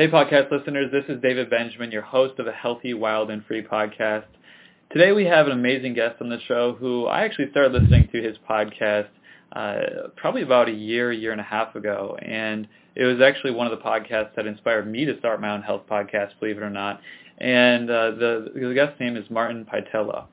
[0.00, 3.62] Hey, podcast listeners, this is David Benjamin, your host of the Healthy, Wild, and Free
[3.62, 4.24] podcast.
[4.90, 8.22] Today we have an amazing guest on the show who I actually started listening to
[8.22, 9.08] his podcast
[9.52, 13.66] uh, probably about a year, year and a half ago, and it was actually one
[13.66, 16.70] of the podcasts that inspired me to start my own health podcast, believe it or
[16.70, 17.02] not.
[17.36, 20.28] And uh, the, the guest's name is Martin Pytela.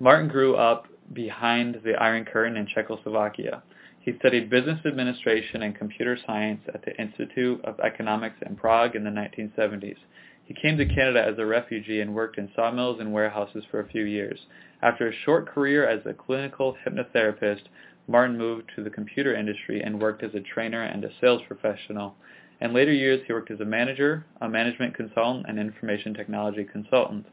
[0.00, 3.62] Martin grew up behind the Iron Curtain in Czechoslovakia.
[4.02, 9.04] He studied business administration and computer science at the Institute of Economics in Prague in
[9.04, 9.96] the 1970s.
[10.44, 13.88] He came to Canada as a refugee and worked in sawmills and warehouses for a
[13.88, 14.40] few years.
[14.82, 17.62] After a short career as a clinical hypnotherapist,
[18.08, 22.16] Martin moved to the computer industry and worked as a trainer and a sales professional.
[22.60, 27.26] In later years, he worked as a manager, a management consultant, and information technology consultant.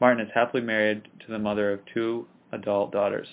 [0.00, 3.28] Martin is happily married to the mother of two adult daughters.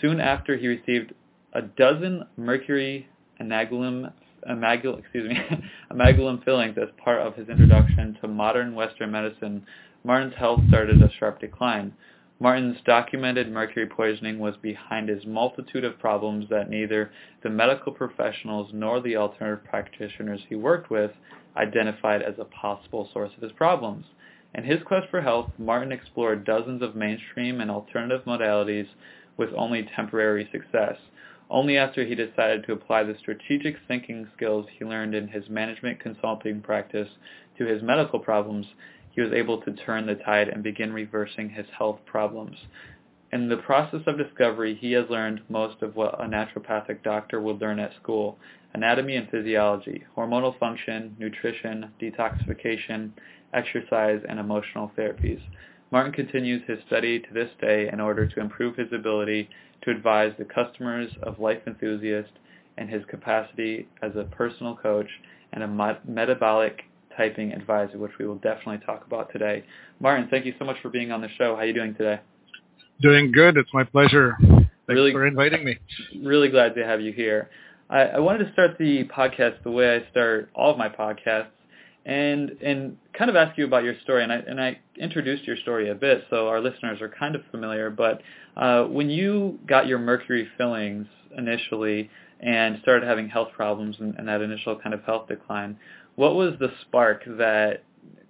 [0.00, 1.12] Soon after, he received
[1.52, 3.08] a dozen mercury
[3.40, 5.38] amagul, excuse me,
[5.92, 9.64] amagulum fillings as part of his introduction to modern Western medicine,
[10.04, 11.92] Martin's health started a sharp decline.
[12.40, 17.12] Martin's documented mercury poisoning was behind his multitude of problems that neither
[17.44, 21.12] the medical professionals nor the alternative practitioners he worked with
[21.56, 24.06] identified as a possible source of his problems.
[24.54, 28.88] In his quest for health, Martin explored dozens of mainstream and alternative modalities
[29.36, 30.96] with only temporary success.
[31.52, 36.00] Only after he decided to apply the strategic thinking skills he learned in his management
[36.00, 37.10] consulting practice
[37.58, 38.66] to his medical problems,
[39.10, 42.56] he was able to turn the tide and begin reversing his health problems.
[43.32, 47.60] In the process of discovery, he has learned most of what a naturopathic doctor would
[47.60, 48.38] learn at school,
[48.72, 53.10] anatomy and physiology, hormonal function, nutrition, detoxification,
[53.52, 55.42] exercise, and emotional therapies.
[55.92, 59.48] Martin continues his study to this day in order to improve his ability
[59.82, 62.30] to advise the customers of Life Enthusiast
[62.78, 65.08] and his capacity as a personal coach
[65.52, 66.84] and a metabolic
[67.14, 69.62] typing advisor, which we will definitely talk about today.
[70.00, 71.54] Martin, thank you so much for being on the show.
[71.54, 72.20] How are you doing today?
[73.02, 73.58] Doing good.
[73.58, 74.36] It's my pleasure.
[74.40, 75.76] Thanks really, for inviting me.
[76.22, 77.50] Really glad to have you here.
[77.90, 81.48] I, I wanted to start the podcast the way I start all of my podcasts,
[82.04, 84.22] and and kind of ask you about your story.
[84.22, 87.42] And I and I introduced your story a bit, so our listeners are kind of
[87.50, 87.90] familiar.
[87.90, 88.22] But
[88.56, 94.28] uh, when you got your mercury fillings initially and started having health problems and, and
[94.28, 95.76] that initial kind of health decline,
[96.16, 97.84] what was the spark that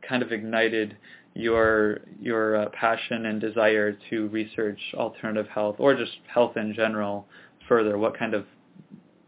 [0.06, 0.96] kind of ignited
[1.34, 7.26] your your uh, passion and desire to research alternative health or just health in general
[7.68, 7.96] further?
[7.96, 8.44] What kind of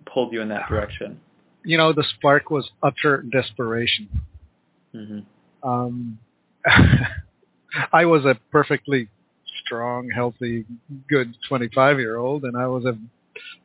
[0.05, 1.19] pulled you in that direction?
[1.65, 4.09] You know, the spark was utter desperation.
[4.94, 5.69] Mm-hmm.
[5.69, 6.19] Um,
[7.93, 9.09] I was a perfectly
[9.65, 10.65] strong, healthy,
[11.09, 12.97] good 25 year old, and I was a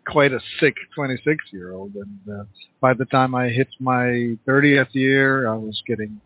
[0.08, 1.94] quite a sick 26 year old.
[1.96, 2.44] And uh,
[2.82, 6.20] by the time I hit my 30th year, I was getting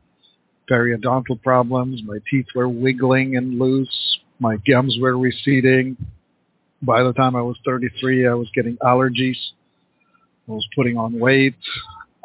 [0.69, 2.01] periodontal problems.
[2.05, 4.19] My teeth were wiggling and loose.
[4.39, 5.97] My gums were receding.
[6.81, 9.37] By the time I was 33, I was getting allergies.
[10.47, 11.55] I was putting on weight.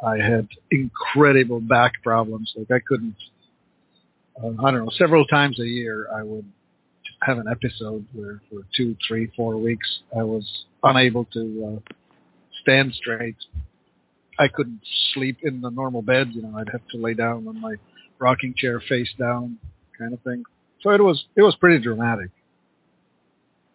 [0.05, 2.53] I had incredible back problems.
[2.57, 3.17] Like I couldn't,
[4.43, 6.45] uh, I don't know, several times a year I would
[7.23, 10.47] have an episode where for two, three, four weeks I was
[10.83, 11.93] unable to uh,
[12.63, 13.37] stand straight.
[14.39, 14.81] I couldn't
[15.15, 16.29] sleep in the normal bed.
[16.33, 17.75] You know, I'd have to lay down on my
[18.21, 19.59] rocking chair face down,
[19.99, 20.45] kind of thing.
[20.83, 22.31] So it was it was pretty dramatic.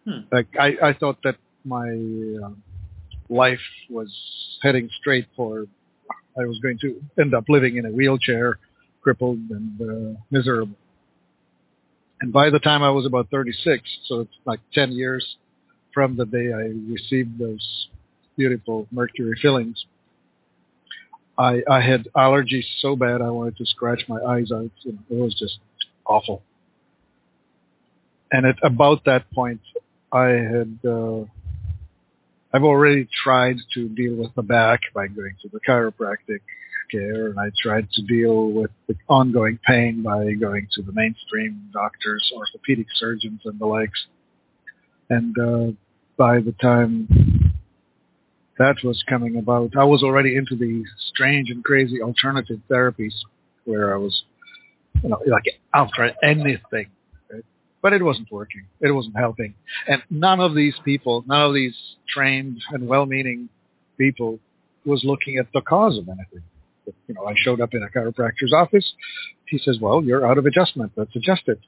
[0.06, 0.20] Hmm.
[0.32, 1.90] Like I I thought that my
[2.42, 2.50] uh,
[3.28, 3.60] life
[3.90, 4.10] was
[4.62, 5.66] heading straight for
[6.36, 8.58] I was going to end up living in a wheelchair,
[9.02, 10.76] crippled and uh, miserable.
[12.20, 15.36] And by the time I was about 36, so it's like 10 years
[15.92, 17.88] from the day I received those
[18.36, 19.84] beautiful mercury fillings,
[21.36, 24.70] I, I had allergies so bad I wanted to scratch my eyes out.
[24.82, 25.58] You know, it was just
[26.06, 26.42] awful.
[28.30, 29.60] And at about that point,
[30.12, 31.24] I had uh,
[32.54, 36.38] I've already tried to deal with the back by going to the chiropractic
[36.88, 41.68] care, and I tried to deal with the ongoing pain by going to the mainstream
[41.72, 44.06] doctors, orthopedic surgeons, and the likes.
[45.10, 45.72] And uh,
[46.16, 47.56] by the time
[48.56, 53.14] that was coming about, I was already into the strange and crazy alternative therapies,
[53.64, 54.22] where I was,
[55.02, 55.42] you know, like
[55.72, 56.90] I'll try anything?
[57.84, 58.64] But it wasn't working.
[58.80, 59.54] It wasn't helping,
[59.86, 61.76] and none of these people, none of these
[62.08, 63.48] trained and well-meaning
[63.96, 64.40] people,
[64.84, 66.42] was looking at the cause of anything
[67.06, 68.92] you know, I showed up in a chiropractor's office.
[69.46, 70.92] He says, well, you're out of adjustment.
[70.96, 71.60] Let's adjust it.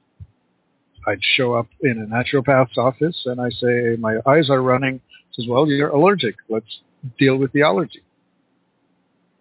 [1.07, 4.99] I'd show up in a naturopath's office and I say, my eyes are running.
[5.31, 6.35] He says, well, you're allergic.
[6.49, 6.79] Let's
[7.17, 8.01] deal with the allergy.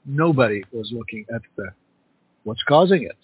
[0.04, 1.70] Nobody was looking at the
[2.44, 3.16] what's causing it?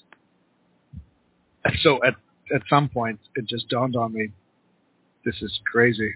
[1.65, 2.15] And so at,
[2.55, 4.29] at some point, it just dawned on me,
[5.25, 6.13] this is crazy.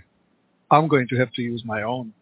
[0.71, 2.13] I'm going to have to use my own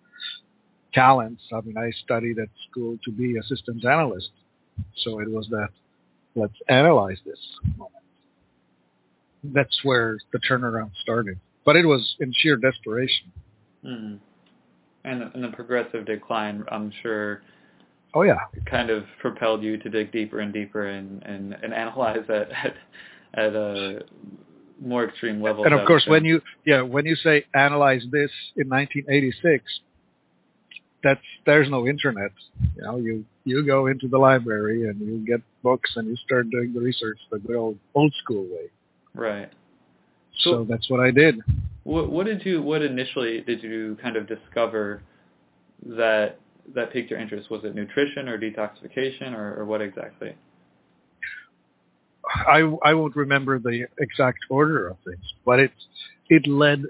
[0.93, 1.43] talents.
[1.53, 4.31] I mean, I studied at school to be a systems analyst.
[4.99, 5.69] So it was that,
[6.35, 7.39] let's analyze this
[7.77, 8.03] moment.
[9.43, 11.39] That's where the turnaround started.
[11.65, 13.33] But it was in sheer desperation.
[13.85, 14.19] Mm.
[15.05, 17.43] And, and the progressive decline, I'm sure,
[18.15, 18.39] Oh yeah.
[18.67, 22.75] kind of propelled you to dig deeper and deeper and, and, and analyze at, at,
[23.35, 24.05] at a
[24.81, 25.65] more extreme level.
[25.65, 29.65] And of course, when you yeah when you say analyze this in 1986,
[31.03, 32.33] that's there's no internet.
[32.77, 36.51] You know, you you go into the library and you get books and you start
[36.51, 38.71] doing the research the good old old school way.
[39.15, 39.51] Right.
[40.39, 41.41] So, So- that's what I did.
[41.85, 42.63] What, what did you?
[42.63, 45.03] What initially did you kind of discover
[45.85, 46.39] that
[46.75, 47.51] that piqued your interest?
[47.51, 50.35] Was it nutrition or detoxification or, or what exactly?
[52.35, 55.73] I I won't remember the exact order of things, but it
[56.29, 56.83] it led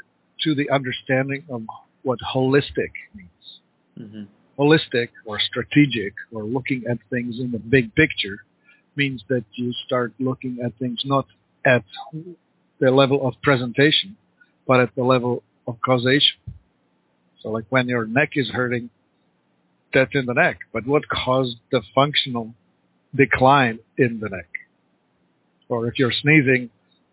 [0.42, 1.62] to the understanding of
[2.02, 3.60] what holistic means.
[3.96, 4.24] hmm
[4.58, 8.38] holistic or strategic or looking at things in the big picture
[8.96, 11.26] means that you start looking at things not
[11.66, 11.84] at
[12.80, 14.16] the level of presentation,
[14.66, 16.38] but at the level of causation.
[17.40, 18.90] So like when your neck is hurting,
[19.92, 22.54] that's in the neck, but what caused the functional
[23.14, 24.48] decline in the neck?
[25.68, 26.70] Or if you're sneezing,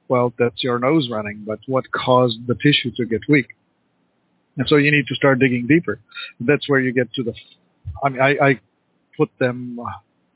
[0.07, 3.47] well, that's your nose running, but what caused the tissue to get weak?
[4.57, 5.99] And so you need to start digging deeper.
[6.39, 7.33] That's where you get to the,
[8.03, 8.59] I mean, I, I
[9.17, 9.79] put them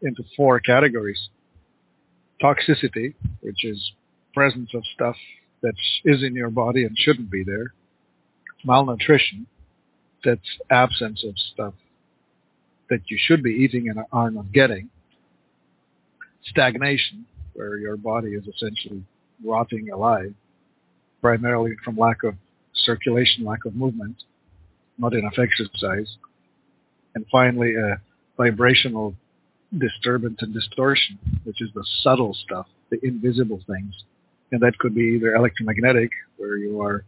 [0.01, 1.29] into four categories.
[2.41, 3.91] Toxicity, which is
[4.33, 5.15] presence of stuff
[5.62, 5.73] that
[6.03, 7.73] is in your body and shouldn't be there.
[8.63, 9.47] Malnutrition,
[10.23, 11.73] that's absence of stuff
[12.89, 14.89] that you should be eating and are not getting.
[16.45, 19.03] Stagnation, where your body is essentially
[19.43, 20.33] rotting alive,
[21.21, 22.35] primarily from lack of
[22.73, 24.23] circulation, lack of movement,
[24.97, 26.17] not enough exercise.
[27.15, 27.99] And finally, a
[28.37, 29.15] vibrational
[29.77, 33.93] disturbance and distortion, which is the subtle stuff, the invisible things.
[34.51, 37.03] And that could be either electromagnetic, where you are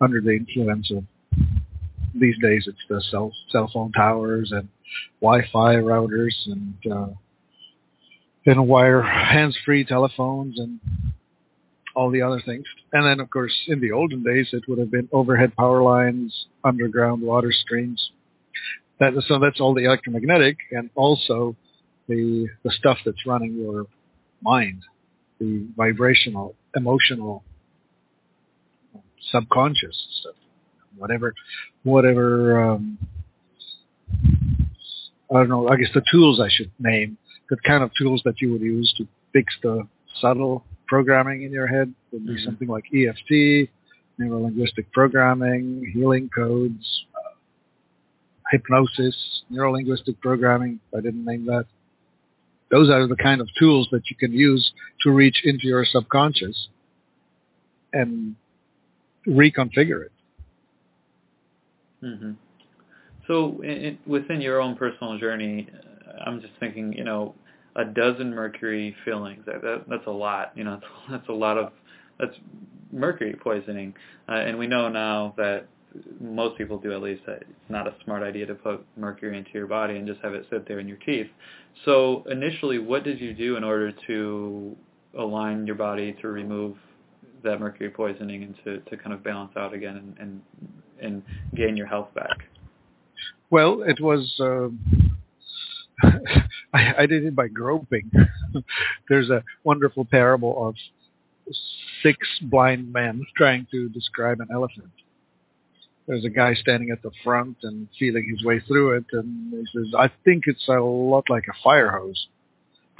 [0.00, 1.04] under the influence of,
[2.16, 4.68] these days it's the cell, cell phone towers and
[5.20, 7.06] Wi-Fi routers and, uh,
[8.46, 10.80] and wire hands-free telephones and
[11.94, 12.64] all the other things.
[12.92, 16.46] And then, of course, in the olden days, it would have been overhead power lines,
[16.62, 18.10] underground water streams.
[19.00, 21.56] That, so that's all the electromagnetic and also
[22.08, 23.86] the, the stuff that's running your
[24.42, 24.82] mind,
[25.40, 27.42] the vibrational, emotional,
[29.30, 30.34] subconscious stuff,
[30.96, 31.34] whatever,
[31.82, 32.98] whatever, um,
[35.30, 37.18] I don't know, I guess the tools I should name,
[37.54, 39.86] the kind of tools that you would use to fix the
[40.20, 42.44] subtle programming in your head would be Mhm.
[42.44, 43.70] something like EFT,
[44.18, 47.34] neuro-linguistic programming, healing codes, uh,
[48.50, 50.80] hypnosis, neuro-linguistic programming.
[50.96, 51.66] I didn't name that.
[52.70, 54.72] Those are the kind of tools that you can use
[55.02, 56.68] to reach into your subconscious
[57.92, 58.34] and
[59.26, 60.12] reconfigure it.
[62.00, 62.32] hmm
[63.26, 65.68] So in, in, within your own personal journey,
[66.24, 67.34] I'm just thinking, you know,
[67.76, 69.44] a dozen mercury fillings.
[69.46, 70.52] That, that, that's a lot.
[70.54, 71.72] You know, that's, that's a lot of
[72.18, 72.36] that's
[72.92, 73.94] mercury poisoning.
[74.28, 75.66] Uh, and we know now that
[76.20, 79.50] most people do at least that it's not a smart idea to put mercury into
[79.52, 81.28] your body and just have it sit there in your teeth.
[81.84, 84.76] So initially, what did you do in order to
[85.18, 86.76] align your body to remove
[87.42, 90.42] that mercury poisoning and to, to kind of balance out again and, and
[91.00, 91.22] and
[91.54, 92.44] gain your health back?
[93.50, 94.34] Well, it was.
[94.40, 95.16] Um,
[96.74, 98.10] I, I did it by groping.
[99.08, 100.74] There's a wonderful parable of
[102.02, 104.90] six blind men trying to describe an elephant.
[106.06, 109.64] There's a guy standing at the front and feeling his way through it, and he
[109.72, 112.26] says, "I think it's a lot like a fire hose."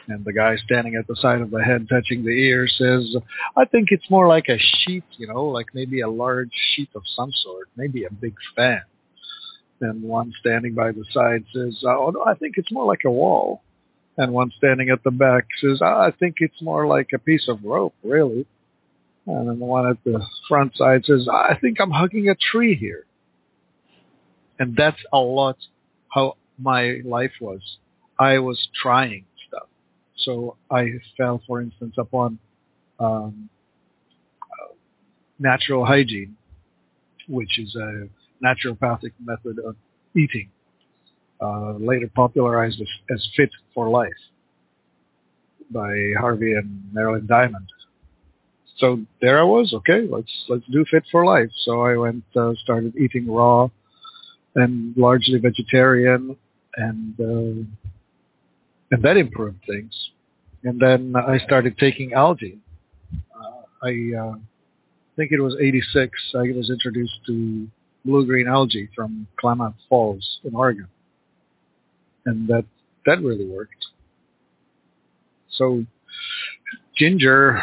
[0.07, 3.16] And the guy standing at the side of the head, touching the ear, says,
[3.57, 7.02] "I think it's more like a sheet, you know, like maybe a large sheet of
[7.07, 8.83] some sort, maybe a big fan."
[9.81, 13.04] And one standing by the side says, uh, "Oh no, I think it's more like
[13.04, 13.62] a wall."
[14.16, 17.49] And one standing at the back says, ah, "I think it's more like a piece
[17.49, 18.47] of rope, really."
[19.26, 22.35] And then the one at the front side says, ah, "I think I'm hugging a
[22.35, 23.04] tree here."
[24.59, 25.57] And that's a lot
[26.09, 27.78] how my life was.
[28.19, 29.69] I was trying stuff.
[30.16, 32.38] So I fell, for instance, upon
[33.00, 33.49] um,
[34.43, 34.73] uh,
[35.38, 36.37] natural hygiene,
[37.28, 38.09] which is a
[38.42, 39.76] naturopathic method of
[40.16, 40.48] eating,
[41.40, 44.12] uh, later popularized as, as fit for life,
[45.70, 47.66] by Harvey and Marilyn Diamond.
[48.76, 49.72] So there I was.
[49.72, 51.50] Okay, let's let's do Fit for Life.
[51.64, 53.68] So I went uh, started eating raw
[54.56, 56.36] and largely vegetarian,
[56.76, 57.64] and uh,
[58.90, 60.10] and that improved things.
[60.64, 62.58] And then I started taking algae.
[63.12, 64.34] Uh, I uh,
[65.16, 66.10] think it was '86.
[66.34, 67.68] I was introduced to
[68.04, 70.88] blue green algae from Klamath Falls in Oregon,
[72.26, 72.64] and that
[73.06, 73.87] that really worked.
[75.50, 75.84] So
[76.96, 77.62] ginger,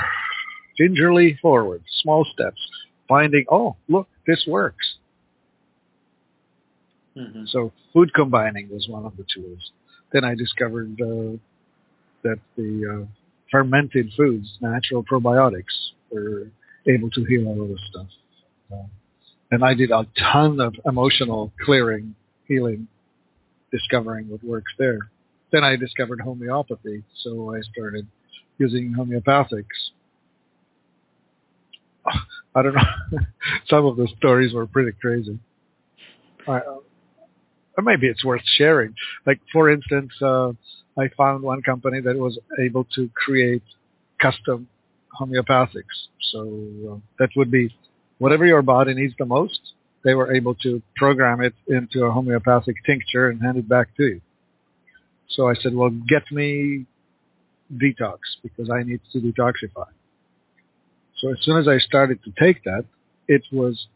[0.78, 2.60] gingerly forward, small steps,
[3.08, 4.96] finding, oh, look, this works.
[7.18, 7.44] Mm-hmm.
[7.48, 9.72] So food combining was one of the tools.
[10.14, 11.38] Then I discovered uh,
[12.24, 13.06] that the uh,
[13.52, 16.48] fermented foods, natural probiotics, were
[16.88, 18.08] able to heal all of this stuff.
[18.72, 18.88] Uh,
[19.52, 22.16] and I did a ton of emotional clearing,
[22.48, 22.88] healing,
[23.72, 25.00] discovering what works there.
[25.52, 28.08] Then I discovered homeopathy, so I started
[28.58, 29.66] using homeopathics.
[32.56, 33.20] I don't know.
[33.70, 35.38] Some of the stories were pretty crazy.
[36.48, 36.60] Uh,
[37.82, 38.96] maybe it's worth sharing.
[39.26, 40.54] Like, for instance, uh,
[40.98, 43.64] I found one company that was able to create
[44.22, 44.68] custom
[45.20, 46.08] homeopathics.
[46.32, 46.42] So
[46.92, 47.76] uh, that would be
[48.22, 49.60] whatever your body needs the most.
[50.04, 54.04] They were able to program it into a homeopathic tincture and hand it back to
[54.04, 54.22] you.
[55.28, 56.86] So I said, well, get me
[57.74, 59.88] detox because I need to detoxify.
[61.18, 62.86] So as soon as I started to take that,
[63.28, 63.88] it was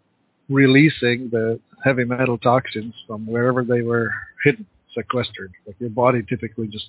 [0.49, 4.09] releasing the heavy metal toxins from wherever they were
[4.43, 4.65] hidden,
[4.95, 5.51] sequestered.
[5.67, 6.87] Like your body typically just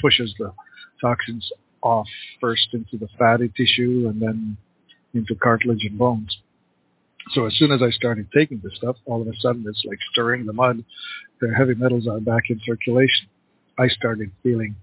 [0.00, 0.52] pushes the
[1.00, 1.48] toxins
[1.80, 2.08] off
[2.40, 4.56] first into the fatty tissue and then
[5.14, 6.38] into cartilage and bones.
[7.30, 9.98] So as soon as I started taking this stuff, all of a sudden it's like
[10.12, 10.84] stirring the mud.
[11.40, 13.28] The heavy metals are back in circulation.
[13.78, 14.76] I started feeling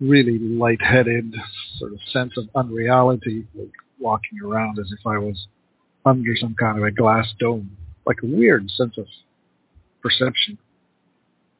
[0.00, 1.34] really lightheaded,
[1.78, 5.46] sort of sense of unreality, like walking around as if I was
[6.04, 9.06] under some kind of a glass dome, like a weird sense of
[10.02, 10.58] perception.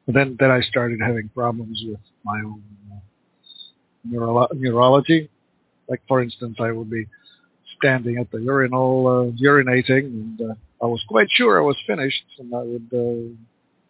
[0.05, 2.99] But then, then I started having problems with my own uh,
[4.03, 5.29] neuro- neurology.
[5.87, 7.07] Like, for instance, I would be
[7.83, 12.23] standing at the urinal, uh, urinating, and uh, I was quite sure I was finished,
[12.39, 13.35] and I would, uh,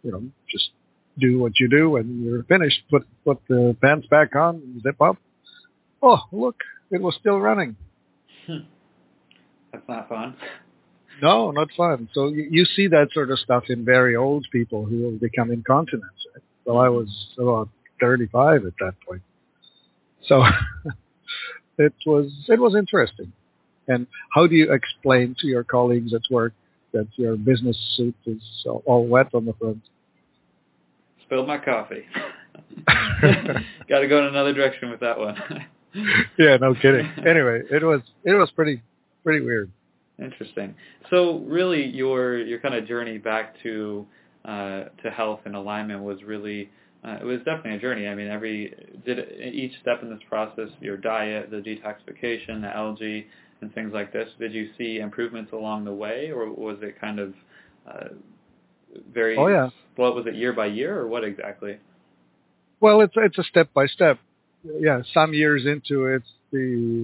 [0.04, 0.72] you know, just
[1.20, 2.80] do what you do when you're finished.
[2.90, 5.18] Put put the pants back on, zip up.
[6.02, 6.56] Oh, look,
[6.90, 7.76] it was still running.
[8.48, 8.66] Hmm.
[9.72, 10.36] That's not fun.
[11.22, 12.10] No, not fun.
[12.14, 15.52] So you, you see that sort of stuff in very old people who will become
[15.52, 16.12] incontinent.
[16.34, 16.44] Right?
[16.66, 17.70] Well, I was about
[18.02, 19.22] 35 at that point.
[20.28, 20.44] So
[21.78, 23.32] it was it was interesting.
[23.88, 26.54] And how do you explain to your colleagues at work
[26.94, 28.42] that your business suit is
[28.86, 29.82] all wet on the front?
[31.34, 32.06] spilled my coffee.
[33.90, 35.36] Got to go in another direction with that one.
[36.38, 37.10] yeah, no kidding.
[37.26, 38.82] Anyway, it was it was pretty
[39.24, 39.72] pretty weird.
[40.20, 40.76] Interesting.
[41.10, 44.06] So really, your your kind of journey back to
[44.46, 46.70] uh, to health and alignment was really
[47.04, 48.08] uh, it was definitely a journey.
[48.08, 48.74] I mean, every
[49.06, 53.28] did each step in this process, your diet, the detoxification, the algae,
[53.64, 54.30] and things like this.
[54.40, 57.34] Did you see improvements along the way, or was it kind of
[57.90, 58.10] uh,
[59.12, 59.70] very oh yeah.
[59.96, 61.78] what was it year by year or what exactly?
[62.80, 64.20] Well it's it's a step by step.
[64.64, 66.60] Yeah some years into it the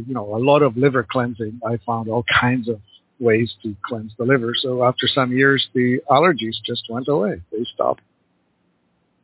[0.08, 2.80] you know a lot of liver cleansing i found all kinds of
[3.20, 4.54] ways to cleanse the liver.
[4.56, 7.42] So after some years the allergies just went away.
[7.52, 8.02] They stopped.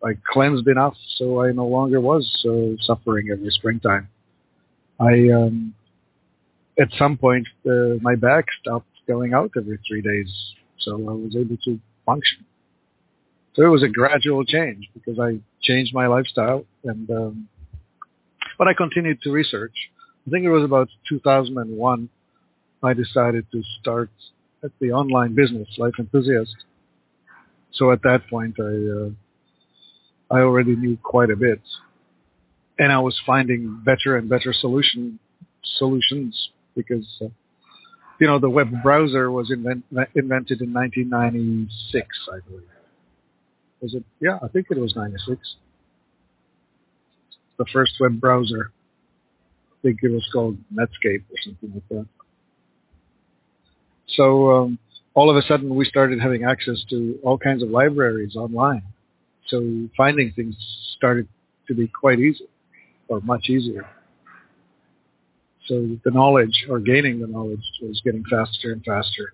[0.04, 4.08] I cleansed enough so i no longer was uh, suffering every springtime.
[5.00, 5.74] I um
[6.80, 10.30] at some point uh, my back stopped going out every three days
[10.80, 12.46] so i was able to function
[13.56, 17.48] so it was a gradual change because I changed my lifestyle and, um,
[18.58, 19.74] but I continued to research.
[20.28, 22.10] I think it was about 2001
[22.84, 24.10] I decided to start
[24.64, 26.56] at the online business, Life Enthusiast.
[27.72, 29.10] So at that point, I uh,
[30.30, 31.62] I already knew quite a bit,
[32.78, 35.20] and I was finding better and better solution
[35.78, 37.28] solutions because uh,
[38.20, 39.84] you know the web browser was invent,
[40.16, 42.64] invented in 1996, I believe.
[43.82, 44.04] Was it?
[44.20, 45.56] Yeah, I think it was 96.
[47.58, 48.72] The first web browser.
[49.72, 52.08] I think it was called Netscape or something like that.
[54.08, 54.80] So um,
[55.14, 58.84] all of a sudden we started having access to all kinds of libraries online.
[59.48, 60.56] So finding things
[60.98, 61.28] started
[61.68, 62.48] to be quite easy
[63.08, 63.88] or much easier.
[65.68, 69.34] So the knowledge or gaining the knowledge was getting faster and faster.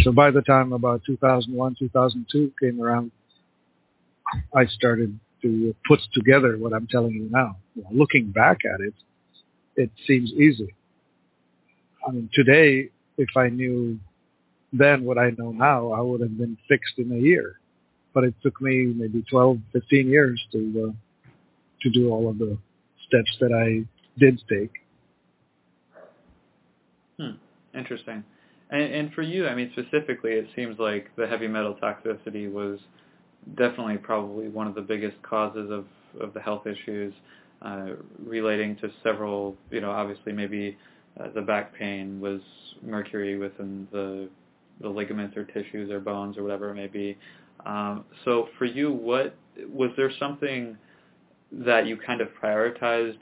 [0.00, 3.10] So by the time about 2001, 2002 came around,
[4.54, 7.56] I started to put together what I'm telling you now.
[7.90, 8.94] looking back at it,
[9.76, 10.74] it seems easy.
[12.06, 13.98] I mean, today, if I knew
[14.72, 17.58] then what I know now, I would have been fixed in a year.
[18.12, 20.92] But it took me maybe 12, 15 years to uh,
[21.82, 22.56] to do all of the
[23.06, 23.86] steps that I
[24.18, 24.72] did take.
[27.76, 28.24] Interesting.
[28.70, 32.78] And, and for you, I mean, specifically, it seems like the heavy metal toxicity was
[33.56, 35.84] definitely probably one of the biggest causes of,
[36.20, 37.14] of the health issues
[37.62, 37.90] uh,
[38.24, 40.76] relating to several, you know, obviously maybe
[41.20, 42.40] uh, the back pain was
[42.82, 44.28] mercury within the
[44.82, 47.16] the ligaments or tissues or bones or whatever it may be.
[47.64, 49.34] Um, so for you, what
[49.72, 50.76] was there something
[51.50, 53.18] that you kind of prioritized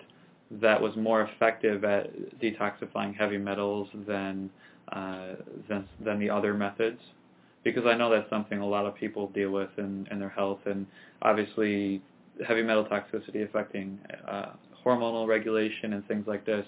[0.51, 2.11] that was more effective at
[2.41, 4.51] detoxifying heavy metals than
[4.93, 5.35] uh,
[5.69, 7.01] than than the other methods?
[7.63, 10.61] Because I know that's something a lot of people deal with in, in their health,
[10.67, 10.87] and
[11.23, 12.03] obviously
[12.47, 13.99] heavy metal toxicity affecting
[14.29, 14.51] uh,
[14.85, 16.67] hormonal regulation and things like this.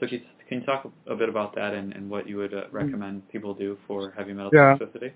[0.00, 2.54] So can you, can you talk a bit about that and, and what you would
[2.54, 4.76] uh, recommend people do for heavy metal yeah.
[4.78, 5.12] toxicity?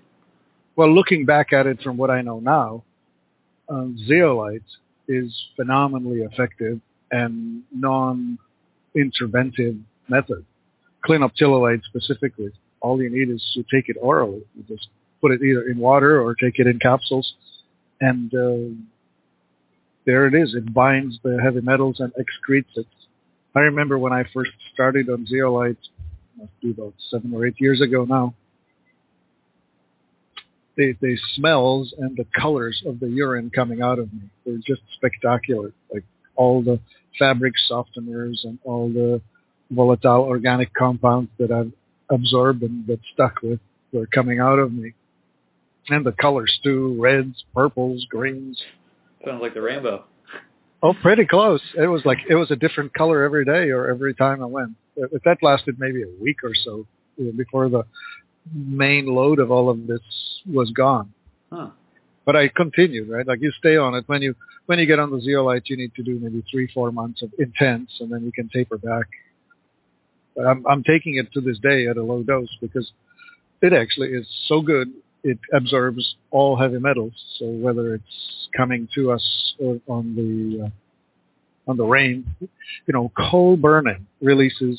[0.75, 2.83] Well, looking back at it from what I know now,
[3.69, 4.61] um, zeolite
[5.07, 6.79] is phenomenally effective
[7.13, 9.79] and non-interventive
[10.09, 10.45] method
[11.07, 12.51] clinoptilolite specifically.
[12.81, 14.43] All you need is to take it orally.
[14.55, 14.87] You just
[15.21, 17.33] put it either in water or take it in capsules,
[18.01, 18.75] and uh,
[20.05, 20.55] there it is.
[20.55, 22.87] It binds the heavy metals and excretes it.
[23.55, 25.77] I remember when I first started on zeolite,
[26.37, 28.33] must be about seven or eight years ago now.
[30.75, 34.81] The, the smells and the colors of the urine coming out of me were just
[34.95, 35.71] spectacular.
[35.93, 36.03] Like
[36.35, 36.79] all the
[37.17, 39.21] fabric softeners and all the
[39.71, 41.71] volatile organic compounds that I've
[42.09, 43.59] absorbed and that stuck with
[43.91, 44.93] were coming out of me.
[45.89, 48.61] And the colors too, reds, purples, greens.
[49.25, 50.05] Sounds like the rainbow.
[50.81, 51.61] Oh, pretty close.
[51.77, 54.71] It was like it was a different color every day or every time I went.
[54.95, 56.85] But that lasted maybe a week or so
[57.37, 57.83] before the
[58.53, 60.01] main load of all of this
[60.45, 61.13] was gone.
[61.51, 61.69] Huh.
[62.25, 63.27] But I continued, right?
[63.27, 64.05] Like you stay on it.
[64.07, 66.91] When you when you get on the zeolite, you need to do maybe three, four
[66.91, 69.07] months of intense, and then you can taper back
[70.35, 72.91] but I'm, I'm taking it to this day at a low dose because
[73.61, 74.91] it actually is so good.
[75.23, 77.13] It absorbs all heavy metals.
[77.39, 79.55] So whether it's coming to us
[79.87, 80.69] on the uh,
[81.65, 84.77] on the rain, you know, coal burning releases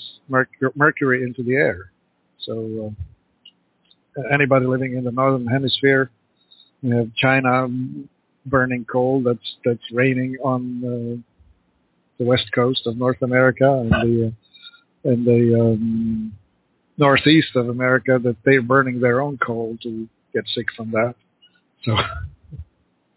[0.76, 1.90] mercury into the air.
[2.40, 2.94] So
[4.18, 6.10] uh, anybody living in the northern hemisphere,
[6.84, 7.66] you have China
[8.44, 11.16] burning coal that's that's raining on uh,
[12.18, 14.32] the west coast of North America and the
[15.10, 16.32] in the um,
[16.98, 21.14] northeast of America that they're burning their own coal to get sick from that.
[21.84, 21.92] So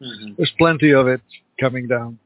[0.02, 0.34] mm-hmm.
[0.38, 1.22] there's plenty of it
[1.60, 2.20] coming down.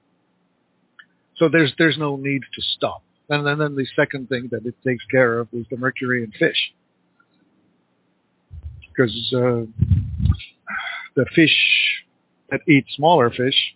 [1.38, 3.02] So there's there's no need to stop.
[3.30, 6.32] And then, then the second thing that it takes care of is the mercury in
[6.32, 6.74] fish,
[8.90, 9.66] because uh,
[11.16, 12.04] the fish
[12.50, 13.76] that eat smaller fish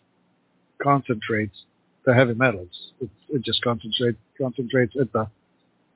[0.82, 1.64] concentrates
[2.06, 2.92] the heavy metals.
[3.02, 5.28] It, it just concentrates concentrates at the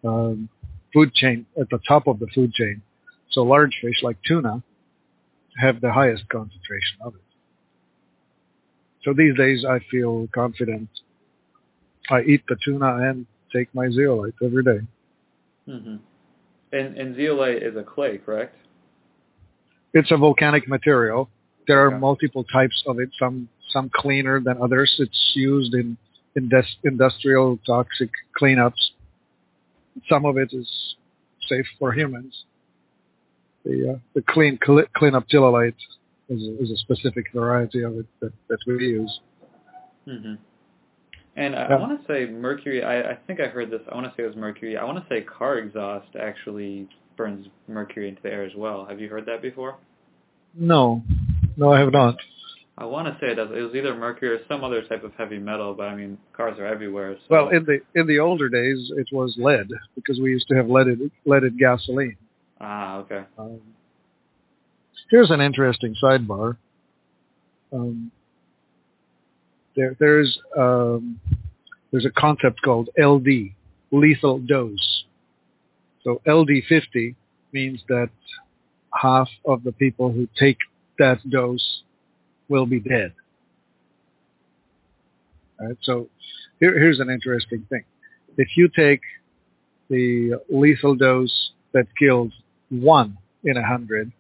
[0.08, 0.50] um,
[0.94, 2.82] food chain at the top of the food chain.
[3.32, 4.64] So large fish like tuna
[5.58, 7.22] have the highest concentration of it.
[9.04, 10.90] So these days I feel confident.
[12.10, 14.80] I eat the tuna and take my zeolite every day.
[15.68, 15.96] Mm-hmm.
[16.72, 18.56] And, and zeolite is a clay, correct?
[19.94, 21.30] It's a volcanic material.
[21.68, 23.10] There are multiple types of it.
[23.20, 24.96] Some some cleaner than others.
[24.98, 25.96] It's used in,
[26.36, 26.50] in
[26.84, 28.92] industrial toxic cleanups
[30.08, 30.68] some of it is
[31.48, 32.46] safe for humans.
[33.66, 35.74] The uh, the clean clinoptilolite
[36.30, 39.20] is a, is a specific variety of it that, that we use.
[40.08, 40.36] Mm-hmm.
[41.36, 41.76] And I, yeah.
[41.76, 42.84] I want to say mercury.
[42.84, 43.82] I, I think I heard this.
[43.92, 44.78] I want to say it was mercury.
[44.78, 46.88] I want to say car exhaust actually
[47.20, 48.86] burns mercury into the air as well.
[48.86, 49.76] Have you heard that before?
[50.56, 51.04] No,
[51.58, 52.16] no, I have not.
[52.78, 53.50] I want to say it does.
[53.54, 56.58] It was either mercury or some other type of heavy metal, but I mean, cars
[56.60, 57.18] are everywhere.
[57.18, 57.28] So.
[57.30, 60.70] Well, in the in the older days, it was lead because we used to have
[60.70, 62.16] leaded leaded gasoline.
[62.62, 63.24] Ah, okay.
[63.38, 63.60] Um,
[65.12, 66.56] here's an interesting sidebar.
[67.74, 68.12] Um,
[69.76, 71.20] there, there's um,
[71.92, 73.28] there's a concept called LD,
[73.92, 75.04] lethal dose.
[76.10, 77.14] So LD50
[77.52, 78.10] means that
[79.00, 80.58] half of the people who take
[80.98, 81.84] that dose
[82.48, 83.14] will be dead.
[85.84, 86.08] So
[86.60, 87.84] here, here's an interesting thing.
[88.38, 89.02] If you take
[89.92, 92.32] the lethal dose that kills
[92.70, 94.12] one in a hundred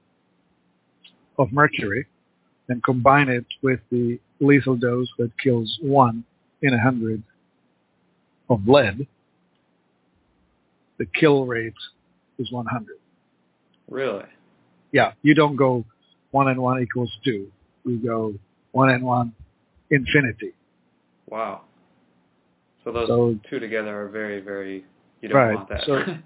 [1.39, 2.05] of mercury,
[2.67, 6.23] and combine it with the lethal dose that kills one
[6.61, 7.23] in a hundred
[8.47, 9.07] of lead,
[10.99, 11.73] the kill rate
[12.37, 12.95] is 100.
[13.89, 14.25] Really?
[14.91, 15.85] Yeah, you don't go
[16.31, 17.51] one and one equals two.
[17.85, 18.35] You go
[18.71, 19.33] one and one
[19.89, 20.53] infinity.
[21.27, 21.61] Wow.
[22.83, 24.85] So those So- two together are very, very.
[25.21, 25.83] You don't Right, want that.
[25.85, 26.03] so-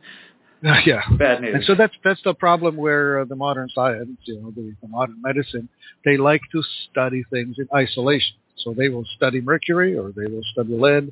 [0.86, 1.02] yeah.
[1.18, 1.56] Bad news.
[1.56, 4.88] And so that's that's the problem where uh, the modern science, you know, the, the
[4.88, 5.68] modern medicine,
[6.06, 8.36] they like to study things in isolation.
[8.58, 11.12] So they will study mercury or they will study lead,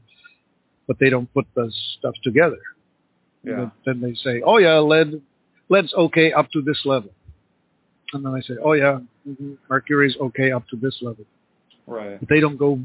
[0.88, 2.60] but they don't put the stuff together.
[3.44, 3.70] Yeah.
[3.86, 5.22] Then they say, oh yeah, lead,
[5.70, 7.12] lead's okay up to this level.
[8.14, 11.26] And then they say, oh yeah, mhm, mercury's okay up to this level.
[11.88, 12.20] Right.
[12.20, 12.80] But they don't go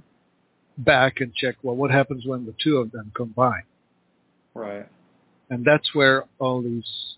[0.79, 3.65] back and check, well, what happens when the two of them combine?
[4.55, 4.87] Right.
[5.51, 7.17] And that's where all these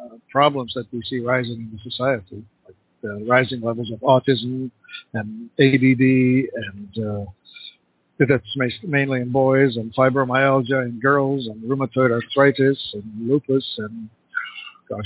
[0.00, 4.70] uh, problems that we see rising in the society, like the rising levels of autism
[5.14, 7.30] and ADD, and uh,
[8.26, 14.08] that's mainly in boys, and fibromyalgia in girls, and rheumatoid arthritis, and lupus, and
[14.88, 15.04] gosh,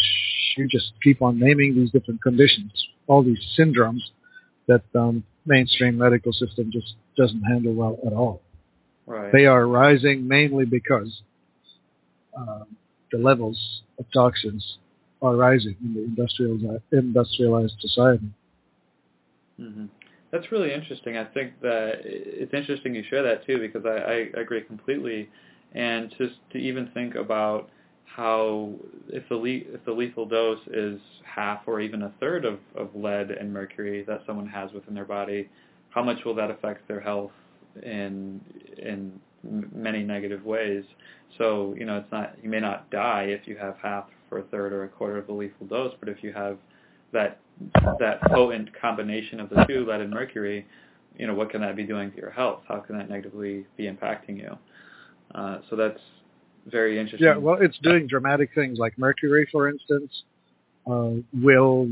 [0.56, 2.70] you just keep on naming these different conditions,
[3.06, 4.00] all these syndromes
[4.68, 8.40] that um, mainstream medical system just doesn't handle well at all.
[9.06, 9.32] Right.
[9.32, 11.22] They are rising mainly because
[12.36, 12.64] um,
[13.10, 14.78] the levels of toxins
[15.20, 18.30] are rising in the industrialized, industrialized society.
[19.56, 19.86] hmm
[20.32, 21.18] That's really interesting.
[21.18, 23.90] I think that it's interesting you share that too because I,
[24.36, 25.28] I agree completely.
[25.72, 27.70] And just to even think about
[28.04, 28.72] how
[29.08, 32.94] if the le- if the lethal dose is half or even a third of, of
[32.94, 35.50] lead and mercury that someone has within their body,
[35.90, 37.32] how much will that affect their health
[37.82, 38.40] in
[38.78, 40.84] in many negative ways?
[41.38, 44.42] So you know it's not you may not die if you have half or a
[44.44, 46.58] third or a quarter of the lethal dose, but if you have
[47.12, 47.41] that
[47.98, 50.66] that potent combination of the two, lead and mercury,
[51.18, 52.62] you know, what can that be doing to your health?
[52.68, 54.56] How can that negatively be impacting you?
[55.34, 56.00] Uh, so that's
[56.66, 57.26] very interesting.
[57.26, 60.22] Yeah, well, it's doing dramatic things like mercury, for instance,
[60.86, 61.88] uh, will,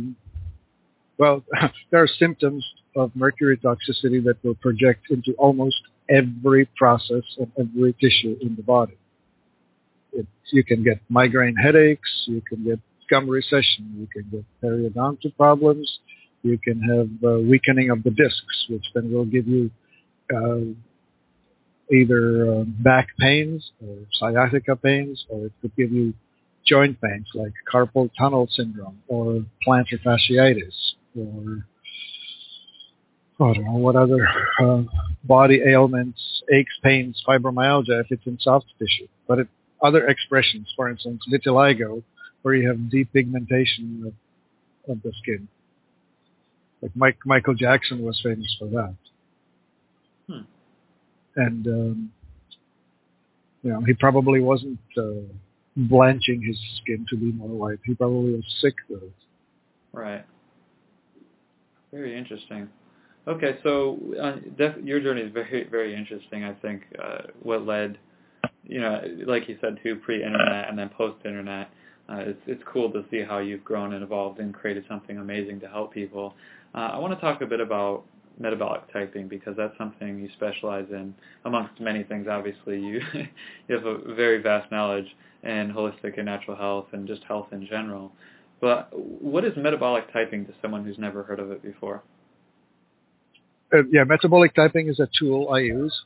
[1.19, 1.43] well,
[1.91, 2.65] there are symptoms
[2.97, 5.77] of mercury toxicity that will project into almost
[6.09, 8.97] every process and every tissue in the body.
[10.13, 15.37] It, you can get migraine headaches, you can get gum recession, you can get periodontal
[15.37, 15.99] problems,
[16.43, 19.71] you can have uh, weakening of the discs, which then will give you
[20.35, 20.61] uh,
[21.93, 26.15] either uh, back pains or sciatica pains, or it could give you
[26.67, 31.67] joint pains like carpal tunnel syndrome or plantar fasciitis, or
[33.41, 34.29] I don't know what other
[34.63, 34.83] uh,
[35.25, 39.09] body ailments, aches, pains, fibromyalgia if it's in soft tissue.
[39.27, 39.49] But it,
[39.83, 42.03] other expressions, for instance, vitiligo,
[42.43, 44.15] where you have depigmentation of,
[44.89, 45.49] of the skin.
[46.83, 48.95] Like Mike, Michael Jackson was famous for that.
[50.29, 50.45] Hmm.
[51.37, 52.13] And, um,
[53.63, 55.23] you know, he probably wasn't uh,
[55.77, 57.79] blanching his skin to be more white.
[57.85, 59.13] He probably was sick with it.
[59.93, 60.25] Right.
[61.93, 62.69] Very interesting.
[63.29, 66.45] Okay, so uh, def- your journey is very, very interesting.
[66.45, 67.99] I think uh, what led,
[68.65, 71.71] you know, like you said too, pre-internet and then post-internet.
[72.11, 75.61] Uh, it's it's cool to see how you've grown and evolved and created something amazing
[75.61, 76.35] to help people.
[76.75, 78.05] Uh, I want to talk a bit about
[78.39, 82.27] metabolic typing because that's something you specialize in amongst many things.
[82.29, 83.01] Obviously, you
[83.69, 85.07] you have a very vast knowledge
[85.43, 88.13] in holistic and natural health and just health in general.
[88.61, 92.03] But what is metabolic typing to someone who's never heard of it before?
[93.73, 95.97] Uh, yeah, metabolic typing is a tool I use.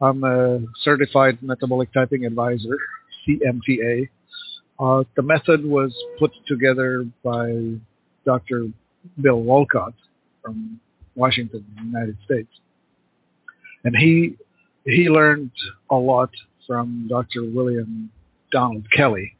[0.00, 2.76] I'm a certified metabolic typing advisor,
[3.26, 4.08] CMTA.
[4.82, 7.74] Uh, the method was put together by
[8.24, 8.66] Dr.
[9.20, 9.94] Bill Wolcott
[10.42, 10.80] from
[11.14, 12.48] Washington, United States.
[13.84, 14.36] And he
[14.84, 15.52] he learned
[15.88, 16.30] a lot
[16.66, 17.44] from Dr.
[17.44, 18.10] William
[18.50, 19.36] Donald Kelley,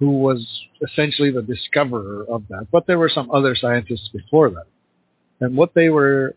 [0.00, 0.44] who was
[0.82, 2.66] essentially the discoverer of that.
[2.72, 4.66] But there were some other scientists before that.
[5.38, 6.34] And what they were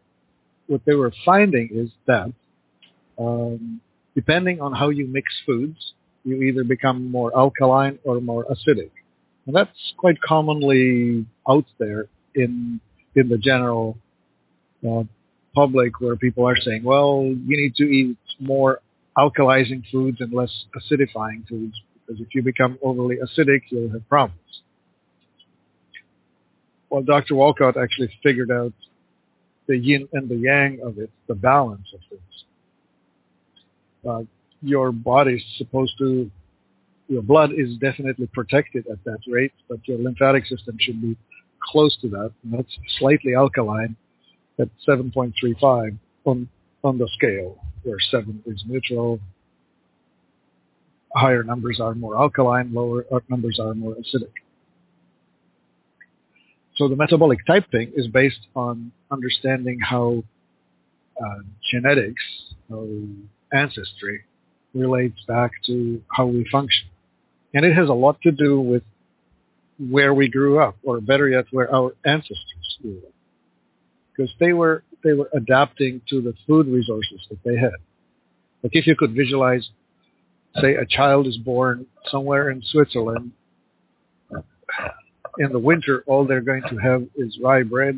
[0.67, 2.31] what they were finding is that
[3.17, 3.81] um,
[4.13, 5.93] depending on how you mix foods,
[6.23, 8.91] you either become more alkaline or more acidic.
[9.45, 12.79] And that's quite commonly out there in
[13.15, 13.97] in the general
[14.87, 15.03] uh,
[15.53, 18.79] public where people are saying, well, you need to eat more
[19.17, 24.39] alkalizing foods and less acidifying foods because if you become overly acidic, you'll have problems.
[26.89, 27.35] Well, Dr.
[27.35, 28.73] Wolcott actually figured out
[29.67, 32.21] the yin and the yang of it, the balance of things.
[34.07, 34.23] Uh,
[34.63, 36.31] your body's supposed to,
[37.07, 41.17] your blood is definitely protected at that rate, but your lymphatic system should be
[41.61, 42.31] close to that.
[42.43, 43.95] And that's slightly alkaline
[44.59, 46.49] at 7.35 on
[46.83, 49.19] on the scale, where seven is neutral.
[51.15, 54.33] Higher numbers are more alkaline, lower numbers are more acidic.
[56.75, 60.23] So the metabolic type thing is based on understanding how
[61.23, 61.39] uh,
[61.71, 62.23] genetics,
[62.69, 62.87] how
[63.53, 64.23] ancestry
[64.73, 66.87] relates back to how we function.
[67.53, 68.83] And it has a lot to do with
[69.89, 73.13] where we grew up, or better yet, where our ancestors grew up.
[74.15, 77.73] Because they were, they were adapting to the food resources that they had.
[78.61, 79.69] Like if you could visualize,
[80.61, 83.31] say a child is born somewhere in Switzerland
[85.37, 87.97] in the winter, all they're going to have is rye bread,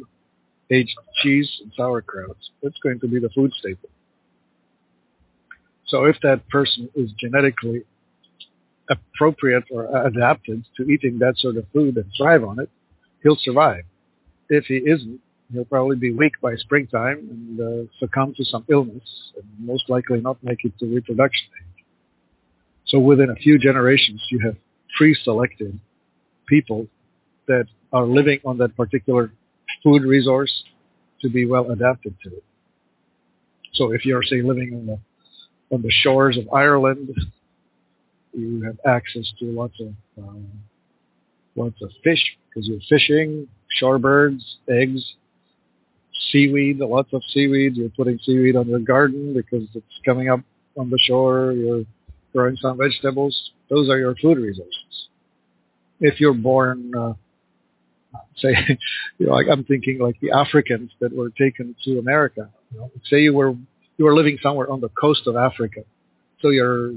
[0.72, 2.38] aged cheese, and sauerkraut.
[2.64, 3.90] That's going to be the food staple.
[5.88, 7.84] So if that person is genetically
[8.90, 12.70] appropriate or adapted to eating that sort of food and thrive on it,
[13.24, 13.84] he'll survive.
[14.50, 15.20] If he isn't,
[15.52, 20.22] he'll probably be weak by springtime and uh, succumb to some illness and most likely
[20.22, 21.86] not make it to reproduction age.
[22.88, 24.56] So within a few generations, you have
[24.98, 25.80] pre-selected
[26.48, 26.88] people
[27.48, 29.32] that are living on that particular
[29.84, 30.64] food resource
[31.22, 32.44] to be well adapted to it.
[33.74, 35.00] So if you're, say, living on the
[35.72, 37.14] on the shores of Ireland,
[38.34, 40.48] you have access to lots of um,
[41.56, 43.48] lots of fish because you're fishing,
[43.82, 45.16] shorebirds, eggs,
[46.32, 47.76] seaweed, lots of seaweed.
[47.76, 50.42] You're putting seaweed on your garden because it's coming up
[50.78, 51.54] on the shore.
[51.54, 51.86] You're
[52.34, 53.52] growing some vegetables.
[53.70, 55.08] Those are your food resources.
[56.02, 57.14] If you're born uh,
[58.38, 58.54] say,
[59.18, 62.50] you know, like I'm thinking like the Africans that were taken to America.
[62.72, 63.56] You know, say you were
[63.98, 65.82] you were living somewhere on the coast of Africa,
[66.42, 66.92] so your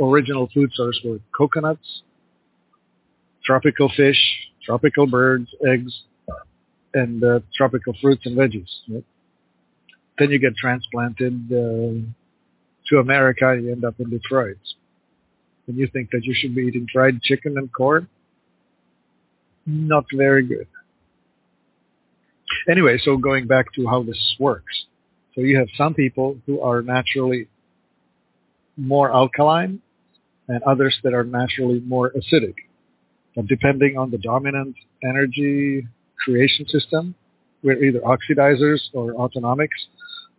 [0.00, 2.02] original food source were coconuts,
[3.44, 4.18] tropical fish,
[4.64, 6.02] tropical birds, eggs,
[6.92, 8.70] and uh, tropical fruits and veggies.
[8.88, 9.04] Right?
[10.18, 12.00] Then you get transplanted uh,
[12.88, 13.58] to America.
[13.60, 14.58] You end up in Detroit,
[15.66, 18.08] and you think that you should be eating fried chicken and corn
[19.66, 20.66] not very good.
[22.68, 24.84] Anyway, so going back to how this works.
[25.34, 27.48] So you have some people who are naturally
[28.76, 29.80] more alkaline
[30.48, 32.54] and others that are naturally more acidic.
[33.34, 35.86] But depending on the dominant energy
[36.24, 37.14] creation system,
[37.62, 39.88] we're either oxidizers or autonomics.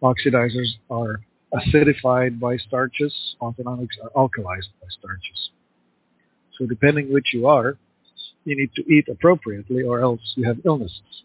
[0.01, 1.21] Oxidizers are
[1.53, 3.13] acidified by starches.
[3.41, 5.49] Autonomics are alkalized by starches.
[6.57, 7.77] So depending which you are,
[8.45, 11.23] you need to eat appropriately or else you have illnesses.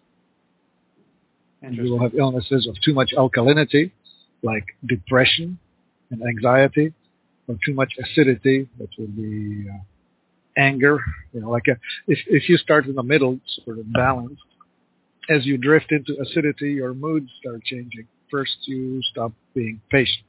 [1.62, 3.92] And you will have illnesses of too much alkalinity,
[4.42, 5.59] like depression
[6.11, 6.92] and anxiety,
[7.46, 9.77] or too much acidity, that would be uh,
[10.57, 11.01] anger.
[11.33, 14.42] You know, like a, if if you start in the middle, sort of balanced,
[15.29, 18.07] as you drift into acidity, your moods start changing.
[18.31, 20.25] First, you stop being patient.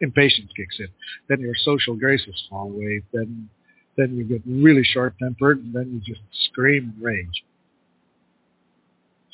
[0.00, 0.88] Impatience kicks in.
[1.28, 3.02] Then your social graces fall away.
[3.12, 3.48] Then
[3.96, 6.20] then you get really short-tempered, and then you just
[6.50, 7.44] scream and rage.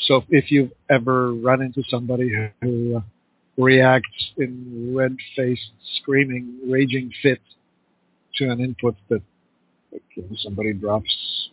[0.00, 2.30] So if you've ever run into somebody
[2.62, 3.00] who uh,
[3.56, 7.40] reacts in red-faced, screaming, raging fit
[8.36, 9.22] to an input that
[9.92, 10.02] like,
[10.38, 11.50] somebody drops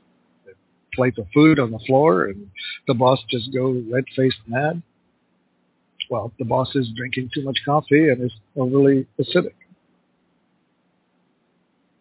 [0.47, 2.49] a plate of food on the floor and
[2.87, 4.81] the boss just goes red-faced mad,
[6.09, 9.53] well, the boss is drinking too much coffee and is overly acidic.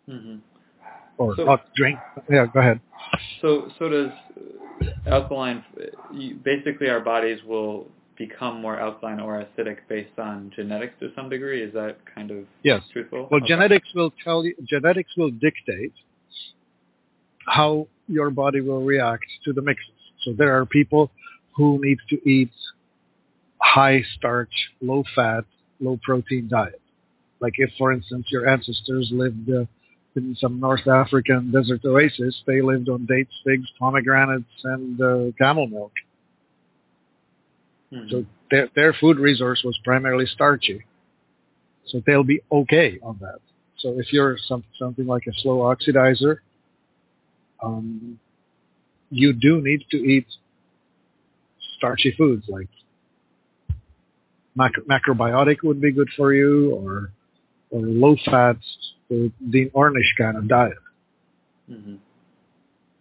[0.09, 0.37] Mm-hmm
[1.19, 1.99] or so, not drink.
[2.31, 2.81] Yeah, go ahead.
[3.41, 4.11] So, so does
[5.07, 5.65] alkaline.
[6.45, 11.63] Basically, our bodies will become more alkaline or acidic based on genetics to some degree.
[11.63, 12.83] Is that kind of yes.
[12.93, 13.29] truthful?
[13.31, 13.49] Well, okay.
[13.49, 14.55] genetics will tell you.
[14.65, 15.93] Genetics will dictate
[17.47, 19.91] how your body will react to the mixes.
[20.25, 21.11] So there are people
[21.57, 22.51] who need to eat
[23.61, 25.45] high starch, low fat,
[25.81, 26.81] low protein diet.
[27.41, 29.65] Like if, for instance, your ancestors lived uh,
[30.17, 35.67] in some North African desert oasis, they lived on dates, figs, pomegranates, and uh, camel
[35.67, 35.93] milk.
[37.93, 38.11] Mm-hmm.
[38.11, 40.85] So their their food resource was primarily starchy.
[41.87, 43.39] So they'll be okay on that.
[43.79, 46.39] So if you're some, something like a slow oxidizer,
[47.63, 48.19] um,
[49.11, 50.27] you do need to eat
[51.77, 52.69] starchy foods like
[54.57, 57.13] macro, macrobiotic would be good for you, or
[57.71, 58.57] or low fat
[59.09, 60.79] the Dean Ornish kind of diet.
[61.71, 61.97] Mm-hmm.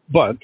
[0.09, 0.37] But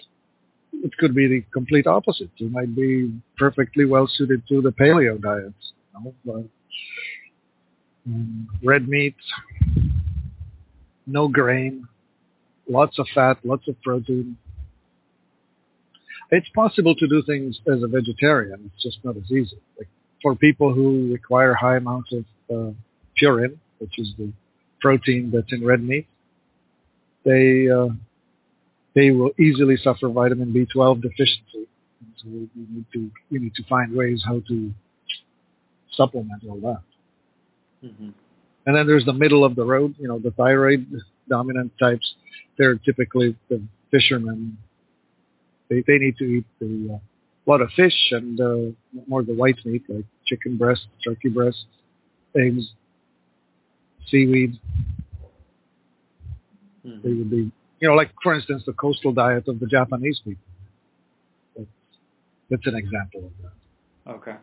[0.73, 2.29] it could be the complete opposite.
[2.37, 5.53] You might be perfectly well suited to the paleo diet.
[5.93, 6.13] You know?
[6.25, 6.43] but,
[8.07, 9.15] um, red meat,
[11.05, 11.87] no grain,
[12.67, 14.37] lots of fat, lots of protein.
[16.31, 18.71] It's possible to do things as a vegetarian.
[18.73, 19.59] It's just not as easy.
[19.77, 19.89] Like
[20.21, 22.71] for people who require high amounts of uh,
[23.21, 24.31] purine, which is the
[24.81, 26.07] protein that's in red meat,
[27.23, 27.89] they uh,
[28.93, 31.67] they will easily suffer vitamin B12 deficiency.
[31.99, 34.71] And so you need to you need to find ways how to
[35.91, 36.81] supplement all that.
[37.87, 38.09] Mm-hmm.
[38.65, 40.85] And then there's the middle of the road, you know, the thyroid
[41.29, 42.13] dominant types.
[42.57, 44.57] They're typically the fishermen.
[45.69, 46.99] They they need to eat the, uh,
[47.47, 48.55] a lot of fish and uh,
[49.07, 51.65] more the white meat like chicken breast, turkey breast,
[52.35, 52.71] eggs,
[54.07, 54.59] seaweed.
[56.85, 57.07] Mm-hmm.
[57.07, 60.43] They would be, you know, like for instance the coastal diet of the Japanese people.
[61.55, 61.67] That's,
[62.49, 64.11] that's an example of that.
[64.11, 64.35] Okay.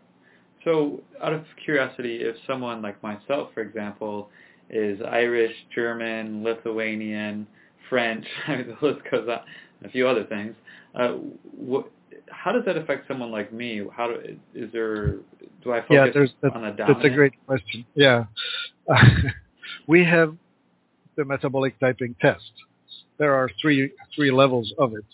[0.64, 4.28] So, out of curiosity, if someone like myself, for example,
[4.70, 7.46] is Irish, German, Lithuanian,
[7.88, 9.40] French, I mean, the list goes on,
[9.84, 10.54] a few other things,
[10.94, 11.10] uh,
[11.56, 11.90] what,
[12.30, 13.82] how does that affect someone like me?
[13.92, 15.16] How do, is there,
[15.62, 17.02] do I focus yeah, there's, that, on a dominant?
[17.02, 17.86] that's a great question.
[17.94, 18.24] Yeah.
[19.86, 20.36] we have
[21.16, 22.52] the metabolic typing test.
[23.18, 25.04] There are three three levels of it.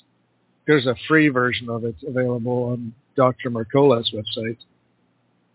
[0.66, 3.50] There's a free version of it available on Dr.
[3.50, 4.58] Mercola's website.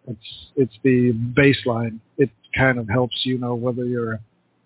[0.07, 1.99] It's it's the baseline.
[2.17, 4.19] It kind of helps you know whether you're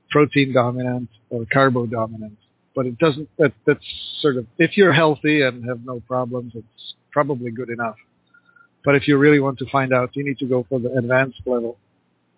[0.10, 2.38] protein dominant or carbo dominant.
[2.76, 3.30] But it doesn't.
[3.38, 3.86] That that's
[4.22, 7.96] sort of if you're healthy and have no problems, it's probably good enough.
[8.86, 11.42] But if you really want to find out, you need to go for the advanced
[11.46, 11.78] level.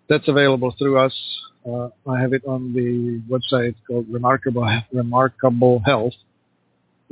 [0.08, 1.14] That's available through us.
[1.66, 6.14] Uh, I have it on the website called Remarkable Remarkable Health,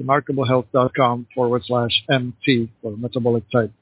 [0.01, 3.73] remarkablehealth.com forward slash MT for metabolic type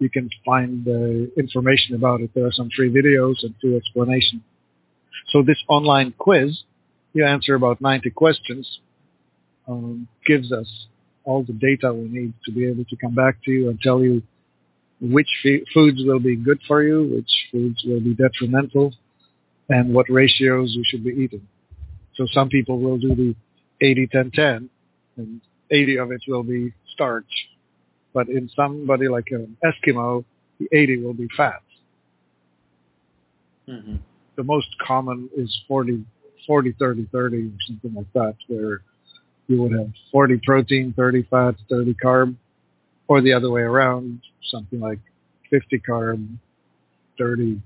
[0.00, 2.30] you can find the information about it.
[2.34, 4.42] There are some free videos and two explanations.
[5.28, 6.62] So this online quiz,
[7.12, 8.80] you answer about 90 questions,
[9.68, 10.86] um, gives us
[11.24, 14.02] all the data we need to be able to come back to you and tell
[14.02, 14.22] you
[15.00, 18.94] which f- foods will be good for you, which foods will be detrimental,
[19.68, 21.46] and what ratios you should be eating.
[22.14, 23.34] So some people will do the
[23.82, 24.68] 80-10-10,
[25.16, 27.48] and 80 of it will be starch,
[28.12, 30.24] but in somebody like an Eskimo,
[30.58, 31.62] the 80 will be fat.
[33.68, 33.96] Mm-hmm.
[34.36, 36.04] The most common is 40,
[36.46, 38.82] 40, 30, 30 or something like that, where
[39.46, 42.36] you would have 40 protein, 30 fat, 30 carb,
[43.10, 44.20] or the other way around,
[44.52, 45.00] something like
[45.50, 46.24] 50 carb,
[47.18, 47.60] 30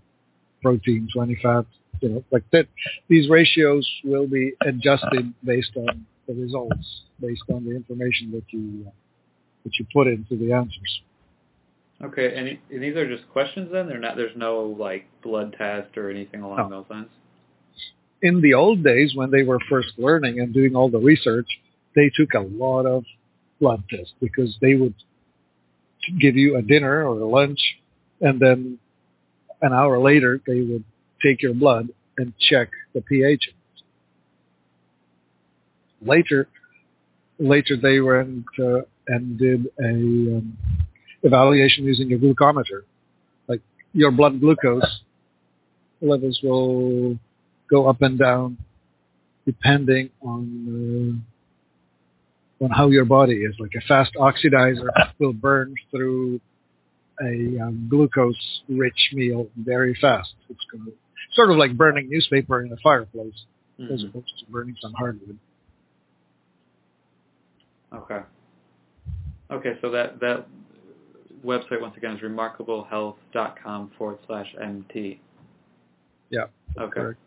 [0.63, 1.67] protein, 20 fat,
[2.01, 2.67] you know, like that.
[3.09, 8.87] These ratios will be adjusted based on the results, based on the information that you
[8.87, 8.91] uh,
[9.65, 11.03] that you put into the answers.
[12.03, 13.87] Okay, and, and these are just questions then?
[13.87, 14.17] They're not.
[14.17, 16.81] There's no like blood test or anything along No.
[16.81, 17.09] those lines.
[18.23, 21.49] In the old days, when they were first learning and doing all the research,
[21.95, 23.05] they took a lot of
[23.61, 24.95] blood tests because they would
[26.21, 27.61] give you a dinner or a lunch,
[28.21, 28.79] and then
[29.63, 30.85] an hour later they would
[31.23, 31.89] take your blood
[32.19, 33.51] and check the pH.
[36.03, 36.49] Later,
[37.39, 40.57] later they went uh, and did a um,
[41.23, 42.83] evaluation using a glucometer.
[43.49, 43.63] Like
[43.93, 45.01] your blood glucose
[46.01, 47.19] levels will
[47.71, 48.59] go up and down
[49.47, 51.34] depending on uh,
[52.65, 53.55] on how your body is.
[53.59, 56.41] Like a fast oxidizer will burn through
[57.21, 60.35] a um, glucose-rich meal very fast.
[60.49, 60.93] It's going to
[61.35, 63.45] sort of like burning newspaper in a fireplace
[63.81, 64.09] as Mhm.
[64.09, 65.39] opposed to burning some hardwood.
[67.93, 68.23] Okay.
[69.51, 70.47] Okay, so that that
[71.45, 75.21] website once again is remarkablehealth.com forward slash mt.
[76.31, 76.47] Yeah.
[76.79, 77.01] Okay.
[77.01, 77.19] correct.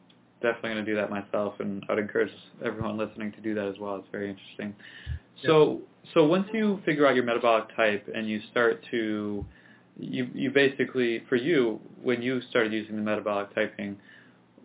[0.41, 2.31] Definitely going to do that myself, and I'd encourage
[2.63, 3.95] everyone listening to do that as well.
[3.95, 4.75] It's very interesting.
[5.45, 5.81] So,
[6.13, 9.45] so once you figure out your metabolic type and you start to,
[9.99, 13.97] you you basically for you when you started using the metabolic typing,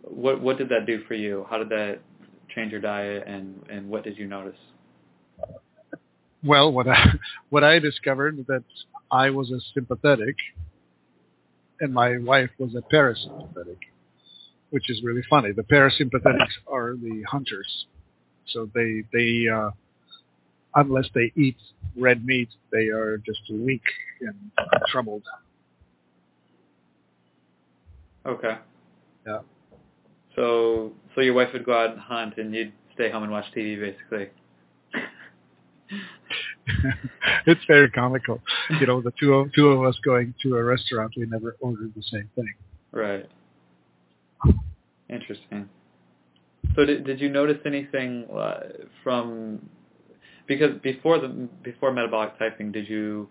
[0.03, 1.45] what what did that do for you?
[1.49, 1.99] How did that
[2.55, 4.57] change your diet, and and what did you notice?
[6.43, 7.05] Well, what I
[7.49, 8.63] what I discovered that
[9.11, 10.35] I was a sympathetic,
[11.79, 13.77] and my wife was a parasympathetic,
[14.69, 15.51] which is really funny.
[15.51, 17.85] The parasympathetics are the hunters,
[18.47, 19.71] so they they uh,
[20.75, 21.57] unless they eat
[21.95, 23.83] red meat, they are just weak
[24.21, 24.35] and
[24.91, 25.23] troubled.
[28.25, 28.57] Okay.
[29.27, 29.39] Yeah.
[30.35, 33.45] So so your wife would go out and hunt, and you'd stay home and watch
[33.55, 34.29] TV, basically.
[37.45, 38.41] it's very comical.
[38.79, 41.93] You know, the two of two of us going to a restaurant, we never ordered
[41.95, 42.53] the same thing.
[42.91, 43.29] Right.
[45.09, 45.69] Interesting.
[46.75, 48.61] So did did you notice anything uh,
[49.03, 49.69] from
[50.47, 51.27] because before the
[51.63, 53.29] before metabolic typing, did you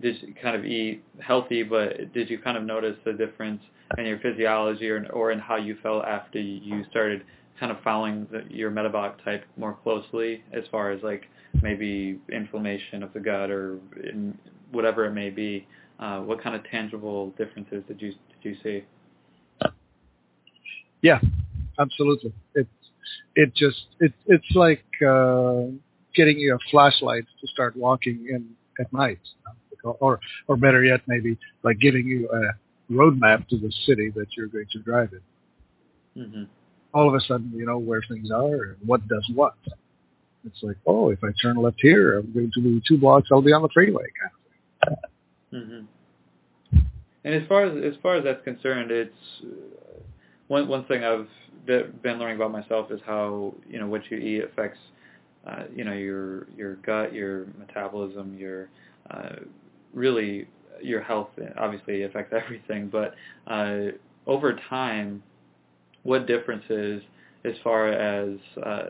[0.00, 3.62] did you kind of eat healthy, but did you kind of notice the difference
[3.98, 7.22] in your physiology or or in how you felt after you started
[7.58, 11.24] kind of following the, your metabolic type more closely, as far as like
[11.62, 14.36] maybe inflammation of the gut or in,
[14.70, 15.66] whatever it may be?
[15.98, 18.84] Uh, what kind of tangible differences did you did you see?
[21.02, 21.20] Yeah,
[21.78, 22.32] absolutely.
[22.54, 22.68] It's
[23.34, 25.66] it just it it's like uh,
[26.14, 28.50] getting you a flashlight to start walking in
[28.80, 29.20] at night,
[29.84, 34.48] or or better yet, maybe like giving you a roadmap to the city that you're
[34.48, 36.22] going to drive in.
[36.22, 36.42] Mm-hmm.
[36.94, 39.54] All of a sudden, you know where things are and what does what.
[40.44, 43.28] It's like, oh, if I turn left here, I'm going to be two blocks.
[43.30, 44.04] I'll be on the freeway.
[44.84, 46.78] Kind of mm-hmm.
[47.24, 49.14] And as far as as far as that's concerned, it's
[50.48, 51.28] one one thing I've
[51.66, 54.78] been learning about myself is how you know what you eat affects
[55.46, 58.68] uh, you know your your gut, your metabolism, your
[59.10, 59.36] uh,
[59.92, 60.48] really
[60.80, 61.28] your health.
[61.58, 62.88] Obviously, affects everything.
[62.88, 63.14] But
[63.46, 63.92] uh,
[64.26, 65.22] over time,
[66.02, 67.02] what differences
[67.44, 68.84] as far as uh,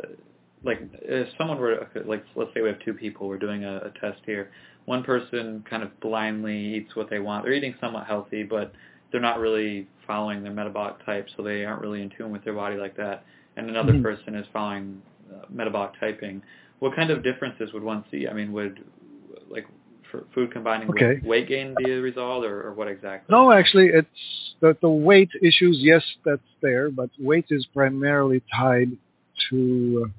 [0.65, 3.91] like if someone were like let's say we have two people we're doing a, a
[4.01, 4.51] test here
[4.85, 8.73] one person kind of blindly eats what they want they're eating somewhat healthy but
[9.11, 12.55] they're not really following their metabolic type so they aren't really in tune with their
[12.55, 13.25] body like that
[13.57, 14.03] and another mm-hmm.
[14.03, 15.01] person is following
[15.51, 16.43] metabolic typing
[16.79, 18.85] what kind of differences would one see i mean would
[19.49, 19.67] like
[20.35, 21.15] food combining okay.
[21.15, 24.09] with weight gain be a result or, or what exactly no actually it's
[24.61, 28.91] the, the weight issues yes that's there but weight is primarily tied
[29.51, 30.11] to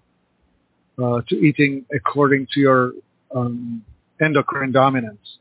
[1.01, 2.91] uh, to eating according to your
[3.35, 3.83] um,
[4.21, 5.37] endocrine dominance.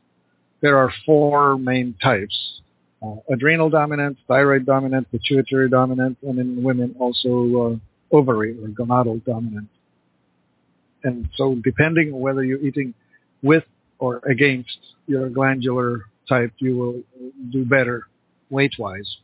[0.61, 2.61] There are four main types.
[3.01, 7.75] Uh, adrenal dominant, thyroid dominant, pituitary dominant, and in women also uh,
[8.13, 9.67] ovary or gonadal dominant.
[11.03, 12.93] And so depending on whether you're eating
[13.41, 13.65] with
[13.99, 17.01] or against your glandular type, you will
[17.51, 18.07] do better
[18.49, 19.17] weight-wise.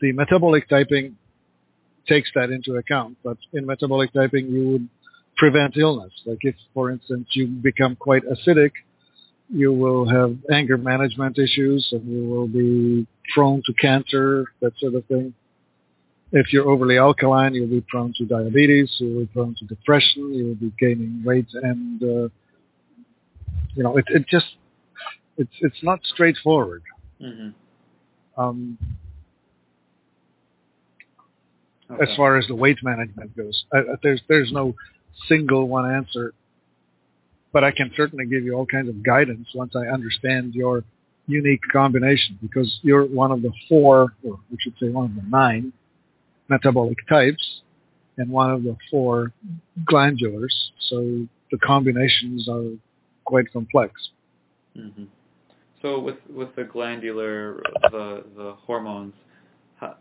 [0.00, 1.16] The metabolic typing
[2.08, 4.88] takes that into account, but in metabolic typing, you would
[5.36, 6.12] prevent illness.
[6.24, 8.72] Like if, for instance, you become quite acidic,
[9.50, 14.94] you will have anger management issues and you will be prone to cancer, that sort
[14.94, 15.34] of thing.
[16.32, 20.54] If you're overly alkaline, you'll be prone to diabetes, you'll be prone to depression, you'll
[20.56, 22.28] be gaining weight and, uh,
[23.74, 24.46] you know, it, it just,
[25.36, 26.82] it's, it's not straightforward.
[27.22, 28.40] Mm-hmm.
[28.40, 28.78] Um,
[31.90, 32.02] okay.
[32.02, 34.74] As far as the weight management goes, I, there's, there's no
[35.28, 36.34] single one answer,
[37.52, 40.82] but I can certainly give you all kinds of guidance once I understand your
[41.28, 45.22] unique combination because you're one of the four, or we should say one of the
[45.28, 45.72] nine
[46.48, 47.62] metabolic types
[48.18, 49.32] and one of the four
[49.84, 50.54] glandulars.
[50.88, 52.70] So the combinations are
[53.24, 53.92] quite complex.
[54.76, 55.04] Mm-hmm.
[55.82, 59.14] So with with the glandular, the the hormones,
[59.76, 59.96] how,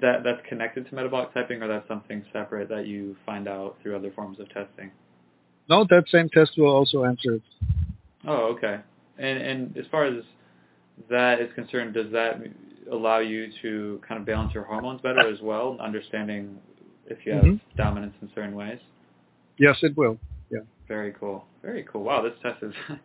[0.00, 3.96] that that's connected to metabolic typing, or that's something separate that you find out through
[3.96, 4.90] other forms of testing?
[5.68, 7.42] No, that same test will also answer it.
[8.26, 8.78] Oh, okay.
[9.18, 10.24] And and as far as
[11.10, 12.40] that is concerned, does that
[12.90, 16.58] allow you to kind of balance your hormones better as well, understanding
[17.06, 17.76] if you have mm-hmm.
[17.76, 18.78] dominance in certain ways?
[19.58, 20.18] Yes, it will.
[20.50, 20.60] Yeah.
[20.86, 21.44] Very cool.
[21.62, 22.02] Very cool.
[22.04, 22.72] Wow, this test is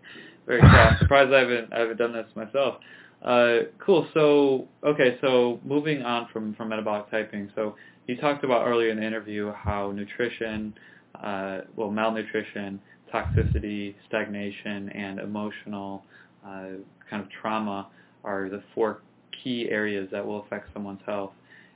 [0.48, 0.70] very cool.
[0.70, 2.76] I'm surprised I haven't I haven't done this myself.
[3.24, 4.08] Uh, cool.
[4.14, 5.18] So okay.
[5.22, 7.52] So moving on from from metabolic typing.
[7.56, 7.76] So
[8.08, 10.74] you talked about earlier in the interview how nutrition,
[11.22, 12.80] uh, well, malnutrition,
[13.14, 16.04] toxicity, stagnation, and emotional
[16.46, 16.68] uh,
[17.10, 17.88] kind of trauma
[18.24, 19.02] are the four
[19.44, 21.32] key areas that will affect someone's health.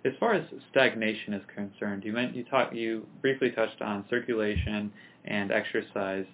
[0.06, 4.92] As far as stagnation is concerned, you meant you talked you briefly touched on circulation
[5.26, 6.26] and exercise.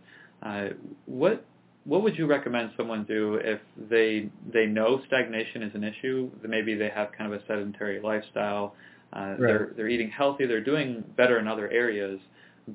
[0.42, 0.70] Uh,
[1.06, 1.46] what
[1.86, 3.60] what would you recommend someone do if
[3.90, 6.30] they they know stagnation is an issue?
[6.44, 8.76] Maybe they have kind of a sedentary lifestyle.
[9.16, 9.40] Uh, right.
[9.40, 10.46] They're they're eating healthy.
[10.46, 12.20] They're doing better in other areas,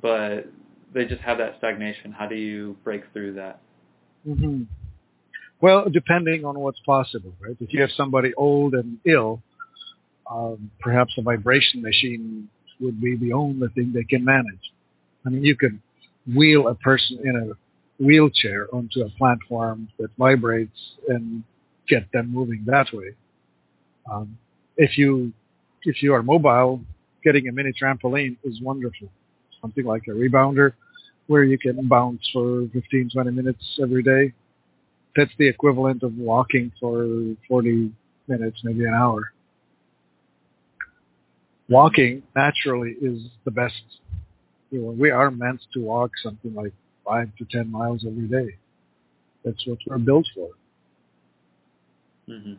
[0.00, 0.46] but
[0.92, 2.12] they just have that stagnation.
[2.12, 3.60] How do you break through that?
[4.26, 4.62] Mm-hmm.
[5.60, 7.56] Well, depending on what's possible, right?
[7.60, 9.42] If you have somebody old and ill,
[10.30, 12.48] um, perhaps a vibration machine
[12.80, 14.72] would be the only thing they can manage.
[15.26, 15.80] I mean, you could
[16.32, 20.78] wheel a person in a wheelchair onto a platform that vibrates
[21.08, 21.42] and
[21.88, 23.14] get them moving that way.
[24.10, 24.38] Um,
[24.76, 25.32] if you
[25.82, 26.80] if you are mobile,
[27.24, 29.08] getting a mini trampoline is wonderful.
[29.60, 30.72] Something like a rebounder
[31.26, 34.32] where you can bounce for 15, 20 minutes every day.
[35.16, 37.06] That's the equivalent of walking for
[37.48, 37.92] 40
[38.28, 39.32] minutes, maybe an hour.
[41.68, 43.82] Walking naturally is the best.
[44.70, 46.72] You know, we are meant to walk something like
[47.04, 48.56] five to ten miles every day.
[49.44, 50.50] That's what we're built for.
[52.26, 52.54] hmm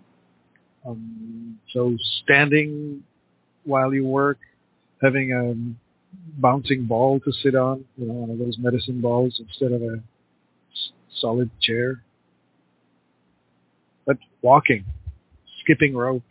[0.85, 3.03] Um, so standing
[3.65, 4.39] while you work,
[5.01, 5.55] having a
[6.39, 10.01] bouncing ball to sit on, you know, one of those medicine balls instead of a
[11.19, 12.01] solid chair.
[14.09, 14.85] But walking,
[15.61, 16.23] skipping rope,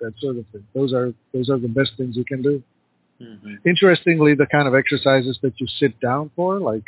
[0.00, 0.64] that sort of thing.
[0.74, 2.62] Those are those are the best things you can do.
[3.20, 6.84] hmm Interestingly, the kind of exercises that you sit down for, like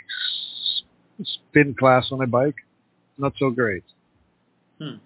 [1.22, 2.57] spin class on a bike,
[3.18, 3.84] not so great.
[4.80, 4.97] Hmm.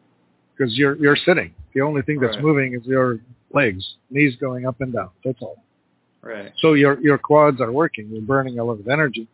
[0.57, 1.53] Because you're you're sitting.
[1.75, 2.45] The only thing that's Right.
[2.49, 3.19] moving is your
[3.53, 5.11] legs, knees going up and down.
[5.25, 5.59] That's all.
[6.23, 6.53] Right.
[6.63, 8.05] So your your quads are working.
[8.13, 9.27] You're burning a lot of energy,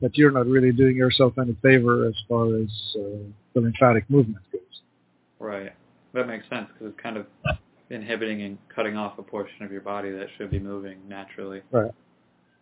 [0.00, 3.00] but you're not really doing yourself any favor as far as uh,
[3.54, 4.60] the lymphatic movement goes.
[5.44, 5.72] Right.
[6.14, 7.26] That makes sense because it's kind of
[7.90, 11.60] inhibiting and cutting off a portion of your body that should be moving naturally.
[11.70, 11.90] Right.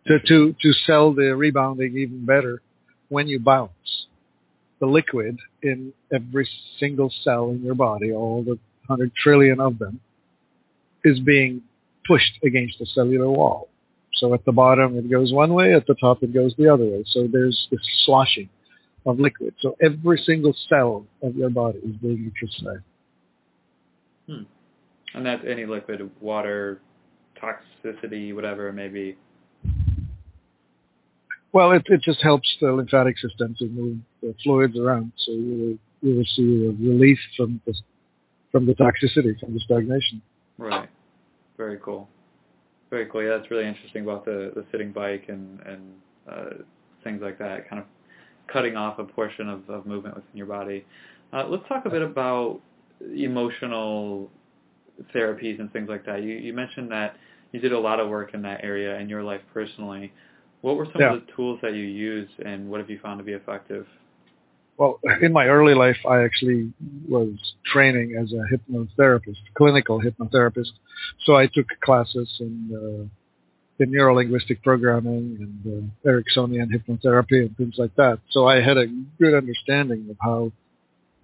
[0.08, 2.60] To to to sell the rebounding even better,
[3.08, 4.06] when you bounce,
[4.80, 6.48] the liquid in every
[6.80, 8.58] single cell in your body, all the
[8.88, 10.00] hundred trillion of them,
[11.04, 11.62] is being
[12.04, 13.68] pushed against the cellular wall.
[14.14, 16.84] So at the bottom it goes one way, at the top it goes the other
[16.84, 17.04] way.
[17.06, 18.48] So there's this sloshing
[19.06, 19.54] of liquid.
[19.60, 22.84] So every single cell of your body is being exercised.
[24.28, 26.80] And that's any liquid, water,
[27.40, 29.16] toxicity, whatever it may be.
[31.52, 35.78] Well, it, it just helps the lymphatic system to move the fluids around, so you
[36.02, 37.74] will, you will see a relief from the
[38.50, 40.22] from the toxicity, from the stagnation.
[40.58, 40.88] Right.
[41.56, 42.08] Very cool.
[42.90, 43.22] Very cool.
[43.22, 45.92] Yeah, that's really interesting about the, the sitting bike and, and
[46.30, 46.50] uh,
[47.02, 47.86] things like that, kind of
[48.52, 50.84] cutting off a portion of, of movement within your body.
[51.32, 52.60] Uh, let's talk a bit about
[53.00, 54.30] emotional
[55.14, 56.22] therapies and things like that.
[56.22, 57.16] You, you mentioned that
[57.52, 60.12] you did a lot of work in that area in your life personally.
[60.60, 61.14] What were some Yeah.
[61.14, 63.86] of the tools that you used and what have you found to be effective?
[64.76, 66.72] Well, in my early life, I actually
[67.08, 70.72] was training as a hypnotherapist, clinical hypnotherapist.
[71.24, 73.10] So I took classes in
[73.78, 78.20] in neurolinguistic programming and uh, Ericksonian hypnotherapy and things like that.
[78.30, 78.86] So I had a
[79.18, 80.52] good understanding of how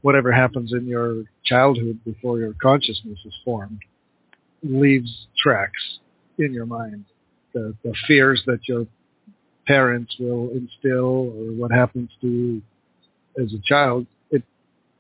[0.03, 3.81] whatever happens in your childhood before your consciousness is formed
[4.63, 5.99] leaves tracks
[6.39, 7.05] in your mind.
[7.53, 8.87] The, the fears that your
[9.67, 12.63] parents will instill or what happens to you
[13.41, 14.43] as a child, it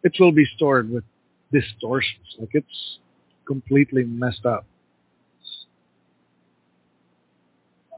[0.02, 1.04] it will be stored with
[1.52, 2.36] distortions.
[2.38, 2.98] Like it's
[3.46, 4.66] completely messed up.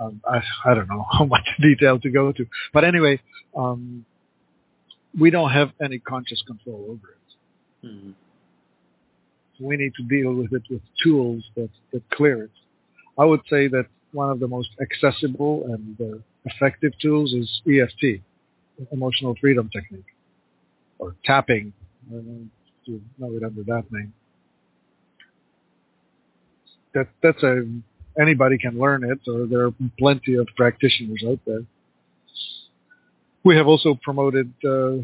[0.00, 3.20] Um, I I don't know how much detail to go to, but anyway,
[3.56, 4.04] um,
[5.18, 7.86] we don't have any conscious control over it.
[7.86, 8.14] Mhm.
[9.60, 12.50] We need to deal with it with tools that that clear it.
[13.18, 18.22] I would say that one of the most accessible and uh, effective tools is EFT,
[18.92, 20.12] emotional freedom technique
[20.98, 21.72] or tapping.
[22.08, 22.46] I don't know
[22.82, 24.12] if you know it under that name.
[26.94, 27.66] That that's a
[28.20, 31.64] anybody can learn it, or there are plenty of practitioners out there.
[33.44, 34.96] We have also promoted uh,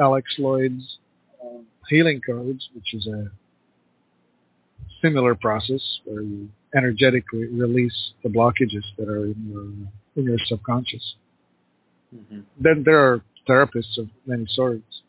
[0.00, 0.98] Alex Loyd's
[1.42, 3.30] uh, healing codes, which is a
[5.02, 9.64] similar process where you energetically release the blockages that are in your
[10.16, 11.14] in your subconscious
[12.14, 12.44] Mhm.
[12.58, 15.02] then there are therapists of many sorts,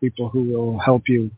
[0.00, 1.30] people who will help you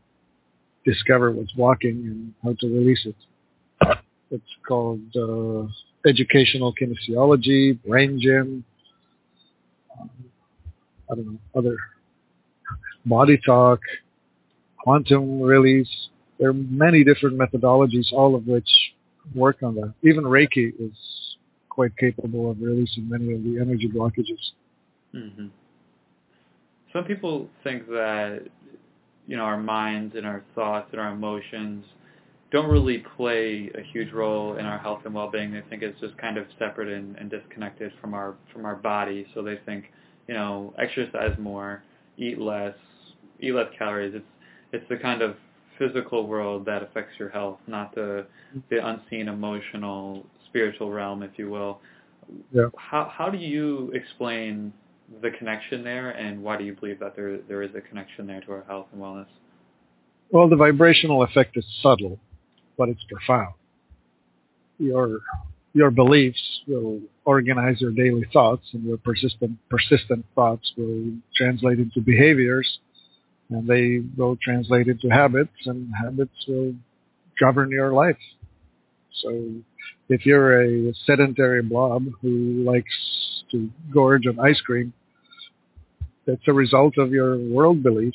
[0.84, 3.98] discover what's blocking and how to release it.
[4.34, 5.68] It's called uh,
[6.08, 8.64] educational kinesiology, brain gym,
[10.00, 10.10] um,
[11.10, 11.76] I don't know, other
[13.06, 13.80] body talk,
[14.78, 15.88] quantum release.
[16.38, 18.68] There are many different methodologies, all of which
[19.34, 19.94] work on that.
[20.02, 20.92] Even Reiki is
[21.68, 24.52] quite capable of releasing many of the energy blockages.
[25.12, 25.46] hmm
[26.92, 28.40] Some people think that
[29.26, 31.84] you know our minds and our thoughts and our emotions
[32.50, 35.52] don't really play a huge role in our health and well-being.
[35.52, 39.26] They think it's just kind of separate and, and disconnected from our from our body.
[39.34, 39.86] So they think
[40.28, 41.82] you know exercise more,
[42.16, 42.74] eat less,
[43.40, 44.14] eat less calories.
[44.14, 44.24] It's
[44.72, 45.36] it's the kind of
[45.78, 48.26] physical world that affects your health, not the
[48.70, 51.80] the unseen emotional spiritual realm, if you will.
[52.52, 52.66] Yeah.
[52.76, 54.72] How how do you explain
[55.22, 58.40] the connection there, and why do you believe that there there is a connection there
[58.42, 59.26] to our health and wellness?
[60.30, 62.18] Well, the vibrational effect is subtle,
[62.76, 63.54] but it's profound.
[64.78, 65.20] Your
[65.72, 72.00] your beliefs will organize your daily thoughts, and your persistent persistent thoughts will translate into
[72.00, 72.78] behaviors,
[73.50, 76.74] and they will translate into habits, and habits will
[77.40, 78.18] govern your life.
[79.22, 79.52] So,
[80.08, 82.94] if you're a sedentary blob who likes
[83.50, 84.92] to gorge on ice cream,
[86.26, 88.14] that's a result of your world belief.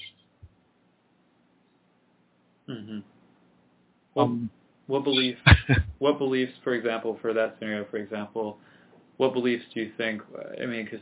[2.70, 3.00] Mm-hmm.
[4.20, 4.50] Well, Um,
[4.88, 5.42] what beliefs?
[6.00, 8.58] what beliefs, for example, for that scenario, for example,
[9.18, 10.22] what beliefs do you think?
[10.62, 11.02] I mean, because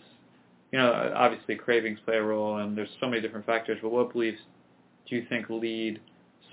[0.71, 3.79] you know, obviously cravings play a role, and there's so many different factors.
[3.81, 4.41] But what beliefs
[5.09, 5.99] do you think lead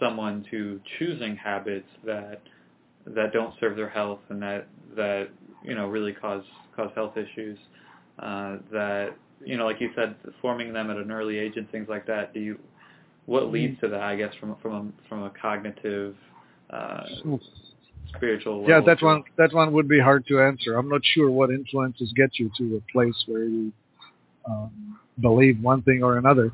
[0.01, 2.43] someone to choosing habits that
[3.07, 5.29] that don't serve their health and that that
[5.65, 6.45] you know really cause
[6.77, 7.59] cause health issues?
[8.21, 9.11] Uh, that
[9.45, 12.33] you know, like you said, forming them at an early age and things like that.
[12.33, 12.59] Do you
[13.27, 14.03] what leads to that?
[14.03, 14.73] I guess from from
[15.05, 16.17] a, from a cognitive
[16.75, 17.07] uh,
[18.17, 18.65] spiritual.
[18.67, 20.77] yeah, that one that one would be hard to answer.
[20.77, 23.73] I'm not sure what influences get you to a place where you
[24.49, 26.53] um, believe one thing or another.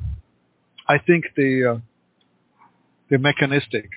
[0.89, 1.79] I think the uh,
[3.11, 3.89] the mechanistic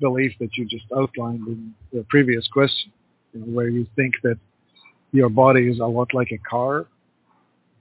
[0.00, 2.92] belief that you just outlined in the previous question,
[3.32, 4.38] you know, where you think that
[5.12, 6.86] your body is a lot like a car,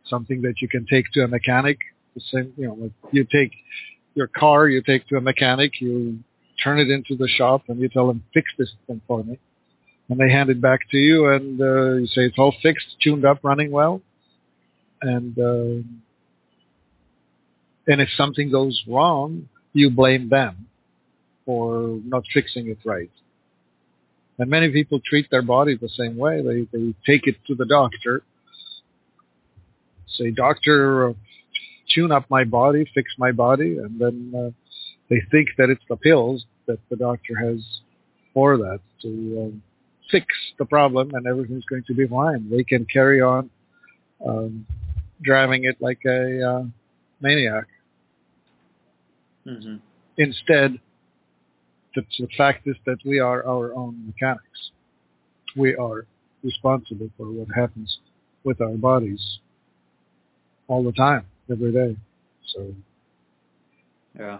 [0.05, 1.77] something that you can take to a mechanic.
[2.15, 3.51] The same, you know, like you take
[4.15, 6.19] your car, you take to a mechanic, you
[6.63, 9.39] turn it into the shop, and you tell them fix this thing for me,
[10.09, 13.25] and they hand it back to you, and uh, you say it's all fixed, tuned
[13.25, 14.01] up, running well,
[15.01, 15.83] and uh,
[17.87, 20.67] and if something goes wrong, you blame them
[21.45, 23.11] for not fixing it right.
[24.39, 26.41] And many people treat their body the same way.
[26.41, 28.21] They they take it to the doctor,
[30.07, 31.13] say, "Doctor, uh,
[31.93, 34.51] tune up my body, fix my body," and then uh,
[35.09, 37.59] they think that it's the pills that the doctor has
[38.33, 39.07] for that to
[39.47, 39.63] um,
[40.11, 40.27] fix
[40.57, 42.49] the problem, and everything's going to be fine.
[42.49, 43.49] They can carry on
[44.25, 44.65] um,
[45.21, 46.63] driving it like a uh,
[47.21, 47.65] maniac.
[49.45, 49.77] Mm-hmm.
[50.17, 50.79] Instead,
[51.95, 54.71] the, the fact is that we are our own mechanics.
[55.55, 56.05] We are
[56.43, 57.99] responsible for what happens
[58.43, 59.39] with our bodies
[60.67, 61.97] all the time, every day.
[62.53, 62.73] So,
[64.19, 64.39] Yeah.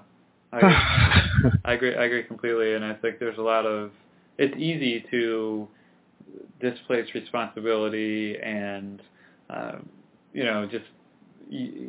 [0.65, 1.55] I agree.
[1.65, 1.95] I agree.
[1.95, 3.91] I agree completely, and I think there's a lot of.
[4.37, 5.67] It's easy to
[6.59, 9.01] displace responsibility and,
[9.49, 9.89] um,
[10.33, 10.85] you know, just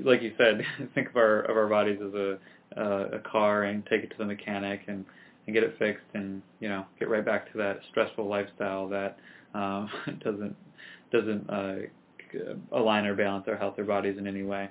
[0.04, 0.62] like you said,
[0.94, 2.38] think of our of our bodies as a
[2.76, 5.04] uh, a car and take it to the mechanic and
[5.46, 9.18] and get it fixed and you know get right back to that stressful lifestyle that
[9.54, 9.88] um,
[10.24, 10.54] doesn't
[11.10, 11.76] doesn't uh,
[12.72, 14.68] align or balance our health or bodies in any way.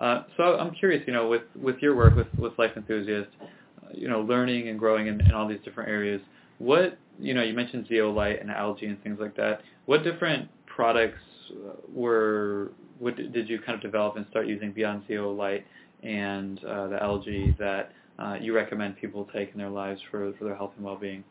[0.00, 3.88] Uh, so I'm curious, you know, with, with your work with, with Life Enthusiast, uh,
[3.92, 6.22] you know, learning and growing in, in all these different areas,
[6.58, 9.60] what, you know, you mentioned zeolite and algae and things like that.
[9.84, 11.18] What different products
[11.50, 15.66] uh, were, what did did you kind of develop and start using beyond zeolite
[16.02, 20.44] and uh, the algae that uh, you recommend people take in their lives for, for
[20.44, 21.24] their health and well-being?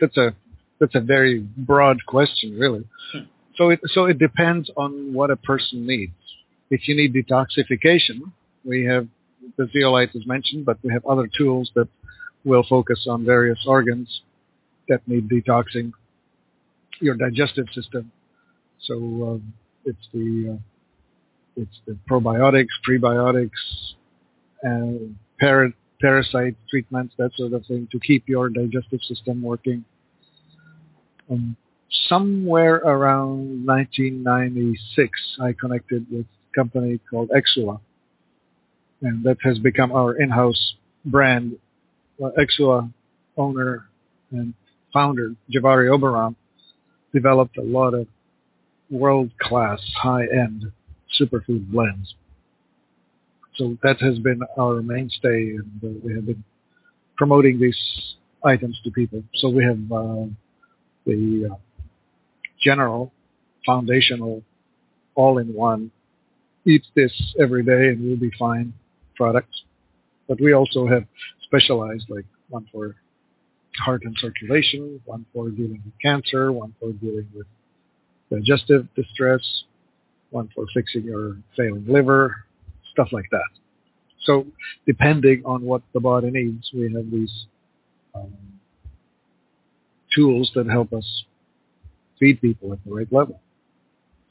[0.00, 0.34] that's a
[0.80, 2.84] that's a very broad question, really.
[3.12, 3.20] Hmm.
[3.56, 6.12] So it so it depends on what a person needs.
[6.72, 8.32] If you need detoxification,
[8.64, 9.06] we have
[9.58, 11.86] the zeolite is mentioned, but we have other tools that
[12.46, 14.22] will focus on various organs
[14.88, 15.92] that need detoxing.
[16.98, 18.10] Your digestive system.
[18.80, 19.52] So um,
[19.84, 23.50] it's the uh, it's the probiotics, prebiotics,
[24.62, 29.84] and para- parasite treatments, that sort of thing, to keep your digestive system working.
[31.30, 31.54] Um,
[32.08, 35.10] somewhere around 1996,
[35.42, 36.24] I connected with
[36.54, 37.80] company called Ekwa,
[39.00, 40.74] and that has become our in-house
[41.04, 41.58] brand.
[42.20, 42.92] Ekwa
[43.36, 43.86] owner
[44.30, 44.54] and
[44.92, 46.36] founder Javari Oberon
[47.12, 48.06] developed a lot of
[48.90, 50.70] world-class, high-end
[51.20, 52.14] superfood blends.
[53.56, 56.44] So that has been our mainstay, and uh, we have been
[57.16, 57.78] promoting these
[58.44, 59.22] items to people.
[59.34, 60.26] So we have uh,
[61.06, 61.56] the uh,
[62.62, 63.12] general,
[63.66, 64.42] foundational,
[65.14, 65.90] all-in-one,
[66.66, 68.72] eat this every day and we'll be fine
[69.16, 69.62] products.
[70.28, 71.04] But we also have
[71.44, 72.96] specialized, like one for
[73.78, 77.46] heart and circulation, one for dealing with cancer, one for dealing with
[78.30, 79.64] digestive distress,
[80.30, 82.44] one for fixing your failing liver,
[82.92, 83.50] stuff like that.
[84.24, 84.46] So
[84.86, 87.46] depending on what the body needs, we have these
[88.14, 88.32] um,
[90.14, 91.24] tools that help us
[92.18, 93.40] feed people at the right level.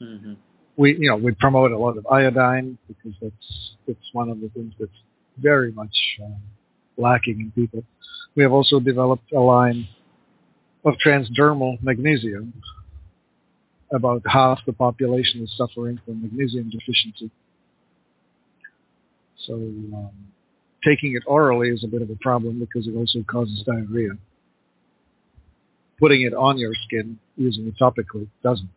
[0.00, 0.34] Mm-hmm.
[0.76, 4.48] We, you know, we promote a lot of iodine because that's it's one of the
[4.48, 4.90] things that's
[5.38, 6.36] very much um,
[6.96, 7.84] lacking in people.
[8.34, 9.88] We have also developed a line
[10.84, 12.54] of transdermal magnesium.
[13.92, 17.30] About half the population is suffering from magnesium deficiency.
[19.46, 20.10] So um,
[20.84, 24.12] taking it orally is a bit of a problem because it also causes diarrhea.
[25.98, 28.70] Putting it on your skin using it topically doesn't.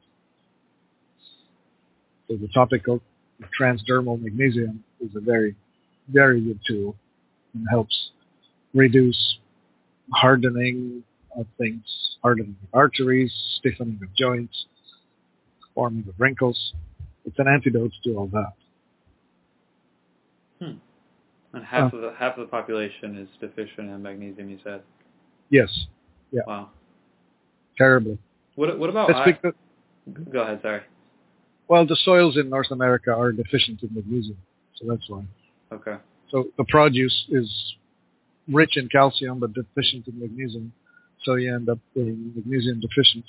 [2.27, 3.01] So the topical
[3.59, 5.55] transdermal magnesium is a very,
[6.09, 6.95] very good tool
[7.53, 8.11] and helps
[8.73, 9.37] reduce
[10.13, 11.03] hardening
[11.37, 11.83] of things,
[12.23, 14.65] hardening of arteries, stiffening of joints,
[15.73, 16.73] forming of wrinkles.
[17.25, 18.53] It's an antidote to all that.
[20.61, 20.77] Hmm.
[21.53, 24.49] And half uh, of the half of the population is deficient in magnesium.
[24.49, 24.81] You said.
[25.49, 25.69] Yes.
[26.31, 26.41] Yeah.
[26.47, 26.69] Wow.
[27.77, 28.17] Terribly.
[28.55, 29.13] What What about?
[29.13, 29.53] I, because,
[30.31, 30.59] go ahead.
[30.61, 30.81] Sorry.
[31.67, 34.37] Well, the soils in North America are deficient in magnesium,
[34.75, 35.23] so that's why.
[35.71, 35.97] Okay.
[36.29, 37.75] So the produce is
[38.47, 40.73] rich in calcium but deficient in magnesium,
[41.23, 43.25] so you end up being magnesium deficient.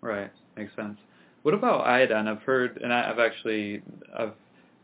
[0.00, 0.98] Right, makes sense.
[1.42, 2.28] What about iodine?
[2.28, 3.82] I've heard, and I've actually,
[4.16, 4.32] I've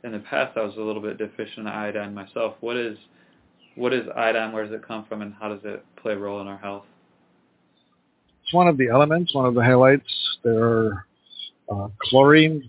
[0.04, 2.54] in the past I was a little bit deficient in iodine myself.
[2.60, 2.96] What is,
[3.74, 4.52] what is iodine?
[4.52, 6.84] Where does it come from, and how does it play a role in our health?
[8.42, 10.02] It's one of the elements, one of the halides.
[10.42, 11.06] There are
[11.70, 12.68] uh, chlorine,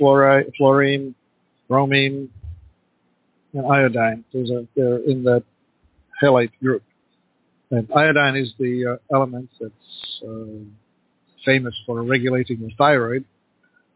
[0.00, 1.14] fluoride, fluorine,
[1.68, 2.30] bromine,
[3.52, 4.24] and iodine.
[4.32, 5.44] Those are they're in that
[6.22, 6.82] halide group.
[7.70, 10.64] And iodine is the uh, element that's uh,
[11.44, 13.24] famous for regulating the thyroid,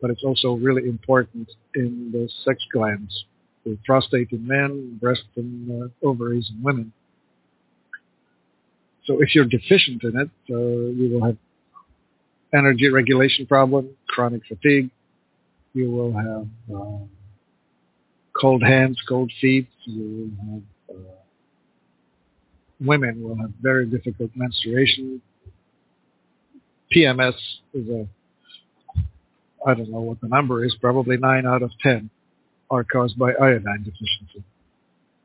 [0.01, 3.25] but it's also really important in the sex glands,
[3.65, 6.93] the prostate in men, breast and uh, ovaries in women.
[9.05, 11.37] So if you're deficient in it, uh, you will have
[12.55, 14.91] energy regulation problem, chronic fatigue.
[15.75, 17.09] You will have um,
[18.39, 19.69] cold hands, cold feet.
[19.85, 21.13] You will have uh,
[22.81, 25.23] women will have very difficult menstruation.
[26.95, 27.35] PMS
[27.73, 28.07] is a
[29.65, 32.11] I don't know what the number is, probably nine out of ten
[32.71, 34.43] are caused by iodine deficiency.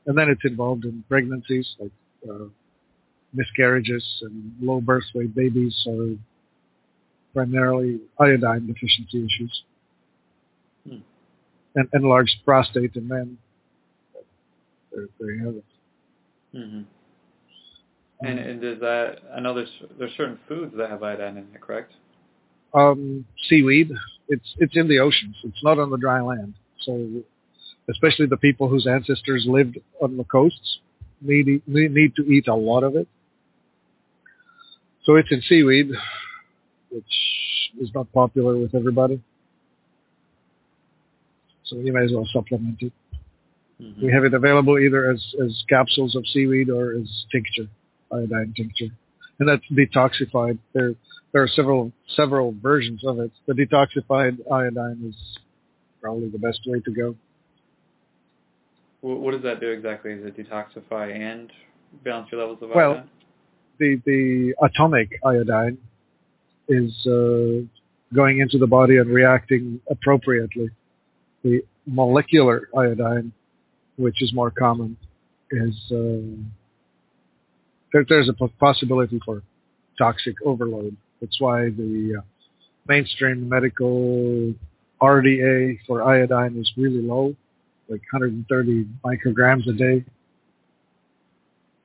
[0.05, 1.91] And then it's involved in pregnancies like
[2.30, 2.45] uh,
[3.34, 6.15] miscarriages and low birth weight babies are
[7.38, 9.61] primarily iodine deficiency issues.
[10.88, 10.97] Hmm.
[11.75, 13.38] And enlarged prostate in men.
[14.91, 15.65] There, there you have it.
[16.55, 16.81] Mm-hmm.
[18.21, 19.69] And, and does that, I know there's,
[19.99, 21.91] there's certain foods that have iodine in it, correct?
[22.73, 23.91] Um, seaweed.
[24.29, 25.35] It's, it's in the oceans.
[25.43, 26.55] It's not on the dry land.
[26.81, 27.07] So
[27.88, 30.79] especially the people whose ancestors lived on the coasts
[31.21, 33.07] need, need to eat a lot of it.
[35.03, 35.91] So it's in seaweed
[36.89, 37.05] which
[37.79, 39.21] is not popular with everybody.
[41.65, 42.93] So you may as well supplement it.
[43.81, 44.05] Mm-hmm.
[44.05, 47.69] We have it available either as, as capsules of seaweed or as tincture,
[48.11, 48.95] iodine tincture.
[49.39, 50.57] And that's detoxified.
[50.73, 50.93] There,
[51.31, 53.31] there are several, several versions of it.
[53.45, 55.38] The detoxified iodine is
[56.01, 57.15] probably the best way to go.
[59.01, 60.15] What does that do exactly?
[60.15, 61.51] Does it detoxify and
[62.03, 63.03] balance your levels of well, iodine?
[63.03, 63.09] Well,
[63.79, 65.77] the, the atomic iodine
[66.68, 67.65] is uh,
[68.13, 70.70] going into the body and reacting appropriately.
[71.43, 73.32] The molecular iodine,
[73.97, 74.97] which is more common,
[75.51, 76.41] is uh,
[77.93, 79.43] there, there's a possibility for
[79.97, 80.95] toxic overload.
[81.22, 82.22] That's why the uh,
[82.88, 84.53] mainstream medical
[85.01, 87.36] RDA for iodine is really low,
[87.89, 90.05] like 130 micrograms a day.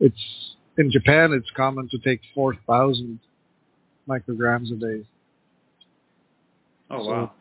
[0.00, 1.32] It's in Japan.
[1.32, 3.20] It's common to take 4,000
[4.08, 5.06] micrograms a day.
[6.90, 7.32] Oh, so wow.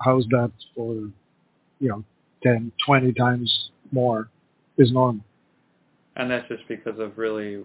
[0.00, 2.04] How's that for, you know,
[2.42, 4.28] 10, 20 times more
[4.78, 5.22] is normal.
[6.16, 7.62] And that's just because of really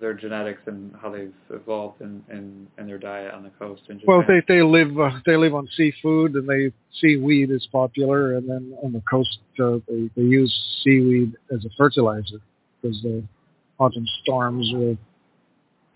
[0.00, 3.98] their genetics and how they've evolved in, in, in their diet on the coast in
[3.98, 4.16] Japan.
[4.18, 8.48] Well, they they live uh, they live on seafood and they seaweed is popular, and
[8.48, 10.54] then on the coast uh, they they use
[10.84, 12.40] seaweed as a fertilizer
[12.80, 13.24] because the
[13.78, 14.96] autumn storms will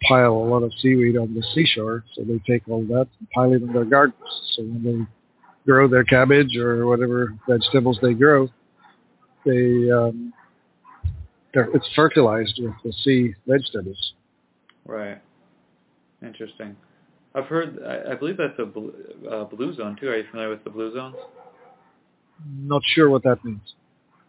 [0.09, 3.53] pile a lot of seaweed on the seashore, so they take all that and pile
[3.53, 4.16] it in their gardens.
[4.55, 8.48] So when they grow their cabbage or whatever vegetables they grow,
[9.44, 10.32] they um,
[11.55, 14.14] it's fertilized with the sea vegetables.
[14.86, 15.20] Right.
[16.22, 16.76] Interesting.
[17.34, 17.78] I've heard.
[17.84, 18.94] I, I believe that's a blue,
[19.30, 20.09] uh, blue zone too.
[20.09, 21.16] Are you familiar with the blue zones?
[22.59, 23.74] Not sure what that means.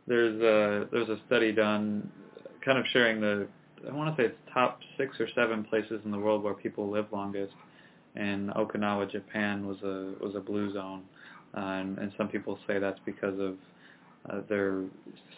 [0.08, 2.10] There's a there's a study done,
[2.64, 3.48] kind of sharing the
[3.88, 6.90] I want to say it's top six or seven places in the world where people
[6.90, 7.54] live longest.
[8.16, 11.02] And Okinawa, Japan, was a was a blue zone,
[11.58, 13.56] uh, and, and some people say that's because of
[14.30, 14.84] uh, their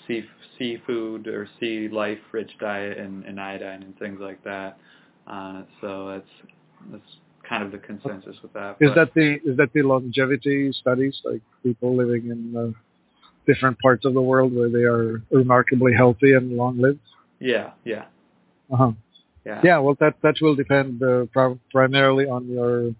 [0.05, 0.25] sea
[0.57, 4.77] seafood or sea life rich diet and, and iodine and things like that.
[5.25, 6.51] Uh, so that's
[6.91, 7.15] that's
[7.47, 8.75] kind of the consensus with that.
[8.81, 12.71] Is but, that the is that the longevity studies like people living in uh,
[13.45, 16.99] different parts of the world where they are remarkably healthy and long lived?
[17.39, 18.05] Yeah, yeah.
[18.71, 18.91] Uh-huh.
[19.45, 19.61] Yeah.
[19.63, 19.77] Yeah.
[19.79, 21.25] Well, that that will depend uh,
[21.71, 22.91] primarily on your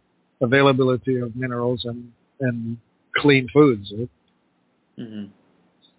[0.41, 2.77] availability of minerals and and
[3.15, 3.91] clean foods.
[4.97, 5.25] hmm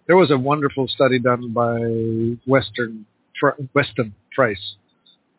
[0.07, 1.79] There was a wonderful study done by
[2.45, 3.05] Western
[3.73, 4.75] Weston Price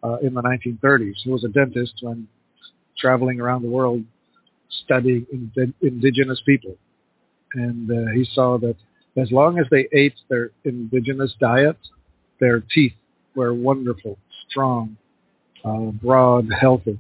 [0.03, 1.17] uh, in the 1930s.
[1.25, 2.29] He was a dentist when
[2.99, 4.05] traveling around the world
[4.85, 6.77] studying ind- indigenous people,
[7.55, 8.77] and uh, he saw that
[9.17, 11.79] as long as they ate their indigenous diet,
[12.41, 12.93] their teeth
[13.39, 14.19] were wonderful,
[14.49, 14.97] strong,
[15.65, 16.99] uh, broad, healthy.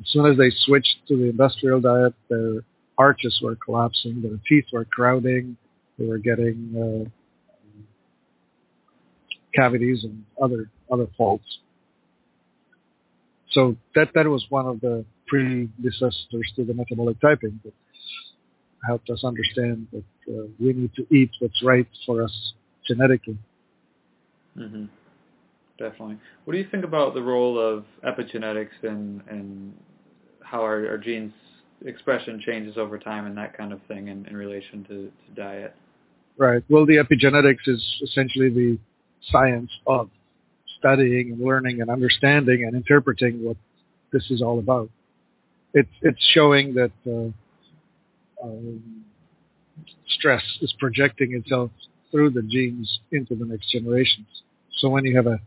[0.00, 2.62] As soon as they switched to the industrial diet, their
[2.98, 5.56] arches were collapsing, their teeth were crowding,
[5.98, 7.10] they were getting uh,
[9.54, 11.58] cavities and other other faults.
[13.50, 17.74] So that that was one of the predecessors to the metabolic typing that
[18.86, 22.52] helped us understand that uh, we need to eat what's right for us
[22.86, 23.38] genetically.
[24.56, 24.86] hmm
[25.78, 26.18] Definitely.
[26.44, 29.74] What do you think about the role of epigenetics and and
[30.40, 31.32] how our, our genes
[31.84, 35.74] expression changes over time and that kind of thing in, in relation to, to diet?
[36.36, 36.62] Right.
[36.68, 38.78] Well, the epigenetics is essentially the
[39.30, 40.10] science of
[40.78, 43.56] studying and learning and understanding and interpreting what
[44.12, 44.90] this is all about.
[45.72, 49.04] It's it's showing that uh, um,
[50.08, 51.70] stress is projecting itself
[52.10, 54.26] through the genes into the next generations.
[54.78, 55.40] So when you have a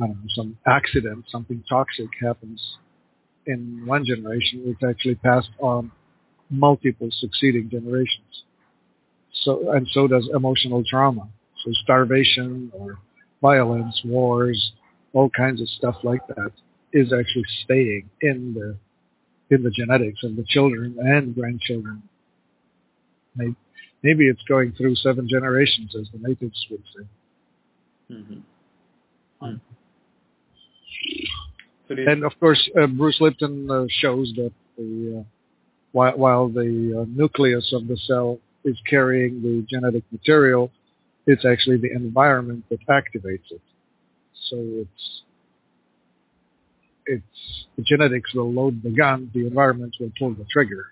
[0.00, 2.76] I don't know, some accident, something toxic happens
[3.46, 5.90] in one generation, it's actually passed on
[6.50, 8.44] multiple succeeding generations.
[9.32, 11.28] So and so does emotional trauma.
[11.64, 12.98] So starvation or
[13.40, 14.72] violence, wars,
[15.12, 16.50] all kinds of stuff like that
[16.92, 18.76] is actually staying in the
[19.54, 22.02] in the genetics of the children and grandchildren.
[23.34, 23.56] Maybe,
[24.02, 27.06] maybe it's going through seven generations, as the natives would say.
[28.08, 28.40] hmm
[29.40, 29.56] Hmm.
[31.88, 35.24] And of course, uh, Bruce Lipton uh, shows that the uh,
[35.92, 40.70] while, while the uh, nucleus of the cell is carrying the genetic material,
[41.26, 43.60] it's actually the environment that activates it.
[44.48, 45.22] So it's
[47.06, 50.86] it's the genetics will load the gun, the environment will pull the trigger.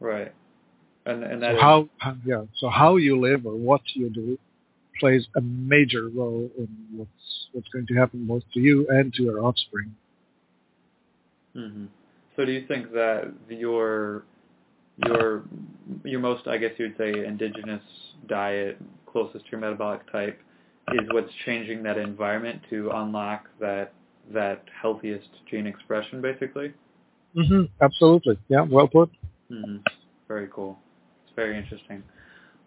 [0.00, 0.32] right.
[1.04, 1.88] And and So how
[2.24, 4.38] yeah, so how you live or what you do
[5.00, 9.22] plays a major role in what's what's going to happen both to you and to
[9.22, 9.94] your offspring.
[11.54, 11.86] hmm
[12.36, 14.24] So do you think that your
[15.06, 15.44] your
[16.04, 17.82] your most I guess you would say indigenous
[18.28, 20.40] diet closest to your metabolic type
[20.92, 23.92] is what's changing that environment to unlock that
[24.32, 26.72] that healthiest gene expression basically?
[27.34, 28.38] hmm Absolutely.
[28.48, 29.10] Yeah, well put.
[29.48, 29.76] hmm
[30.28, 30.78] Very cool.
[31.24, 32.02] It's very interesting.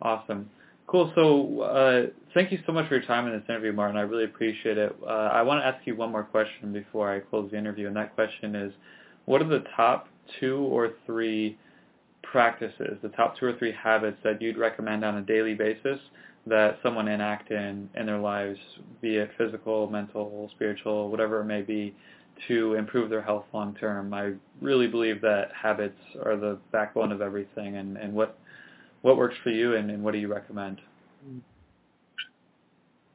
[0.02, 0.50] Awesome.
[0.90, 1.12] Cool.
[1.14, 3.96] So uh, thank you so much for your time in this interview, Martin.
[3.96, 4.96] I really appreciate it.
[5.04, 7.96] Uh, I want to ask you one more question before I close the interview, and
[7.96, 8.74] that question is,
[9.26, 10.08] what are the top
[10.40, 11.60] two or three
[12.24, 16.00] practices, the top two or three habits that you'd recommend on a daily basis
[16.48, 18.58] that someone enact in, in their lives,
[19.00, 21.96] be it physical, mental, spiritual, whatever it may be,
[22.48, 24.12] to improve their health long term.
[24.12, 28.40] I really believe that habits are the backbone of everything and, and what
[29.02, 30.80] what works for you and, and what do you recommend?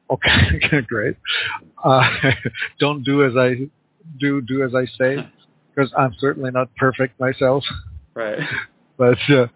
[0.09, 1.17] Okay, great.
[1.83, 2.09] Uh,
[2.79, 3.67] don't do as I
[4.19, 5.27] do, do as I say,
[5.75, 7.63] because I'm certainly not perfect myself.
[8.13, 8.39] Right.
[8.97, 9.47] But uh,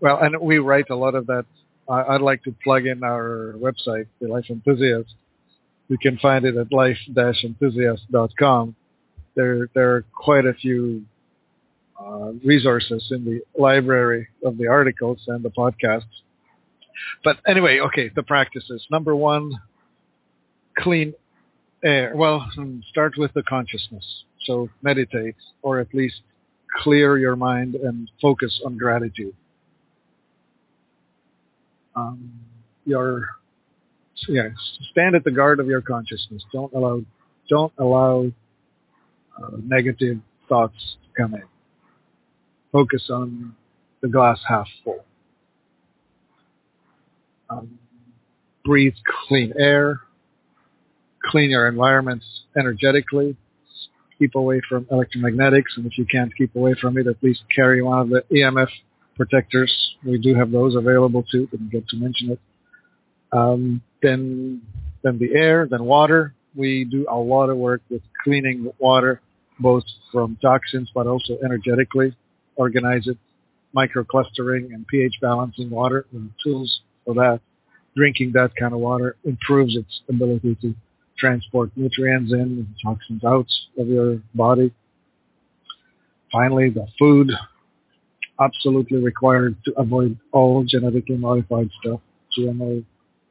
[0.00, 1.46] well, and we write a lot of that.
[1.88, 5.14] I, I'd like to plug in our website, the Life Enthusiast.
[5.88, 8.76] You can find it at life-enthusiast.com.
[9.34, 11.04] There, there are quite a few
[12.04, 16.02] uh, resources in the library of the articles and the podcasts.
[17.24, 18.84] But anyway, okay, the practices.
[18.90, 19.52] Number one,
[20.78, 21.14] clean
[21.84, 22.12] air.
[22.14, 24.24] Well, hmm, start with the consciousness.
[24.46, 26.22] So meditate, or at least
[26.82, 29.34] clear your mind and focus on gratitude.
[31.94, 32.32] Um,
[32.84, 33.26] your
[34.28, 34.48] yeah,
[34.90, 36.42] stand at the guard of your consciousness.
[36.52, 37.02] Don't allow
[37.48, 38.30] don't allow
[39.36, 41.42] uh, negative thoughts to come in.
[42.72, 43.54] Focus on
[44.00, 45.04] the glass half full.
[47.50, 47.78] Um,
[48.64, 48.94] breathe
[49.28, 50.00] clean air.
[51.22, 53.36] Clean your environments energetically
[54.22, 57.82] keep away from electromagnetics, and if you can't keep away from it, at least carry
[57.82, 58.68] one of the EMF
[59.16, 59.72] protectors.
[60.04, 61.48] We do have those available too.
[61.48, 62.40] Didn't get to mention it.
[63.32, 64.62] Um, then,
[65.02, 66.34] then the air, then water.
[66.54, 69.20] We do a lot of work with cleaning water,
[69.58, 72.14] both from toxins but also energetically.
[72.56, 73.18] Organize it,
[73.74, 77.40] microclustering and pH balancing water and tools for that.
[77.96, 80.74] Drinking that kind of water improves its ability to
[81.18, 83.46] transport nutrients in and toxins out
[83.78, 84.72] of your body.
[86.30, 87.30] Finally, the food.
[88.40, 92.00] absolutely required to avoid all genetically modified stuff.
[92.36, 92.84] GMO,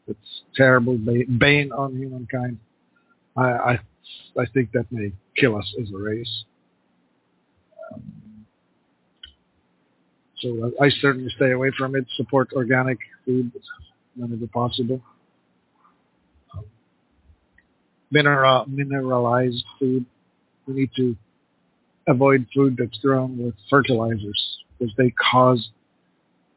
[0.08, 2.60] it's terrible bane on humankind.
[3.36, 3.80] I, I,
[4.38, 6.46] I think that may kill us as a race.
[7.94, 8.21] Um,
[10.42, 12.06] so I, I certainly stay away from it.
[12.18, 13.52] Support organic food
[14.16, 15.02] whenever possible.
[18.10, 20.06] Mineral, mineralized food.
[20.68, 21.16] We need to
[22.08, 25.70] avoid food that's grown with fertilizers because they cause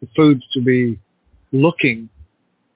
[0.01, 0.99] the food to be
[1.53, 2.09] looking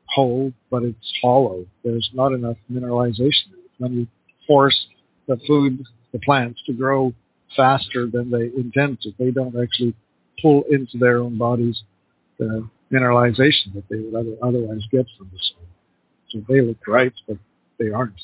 [0.07, 1.67] whole, but it's hollow.
[1.85, 3.53] There's not enough mineralization.
[3.79, 4.07] When you
[4.47, 4.87] force
[5.27, 7.13] the food, the plants to grow
[7.57, 9.95] faster than they intend to, they don't actually
[10.41, 11.83] pull into their own bodies
[12.39, 15.67] the mineralization that they would otherwise get from the soil.
[16.31, 17.37] So they look right, but
[17.79, 18.21] they aren't.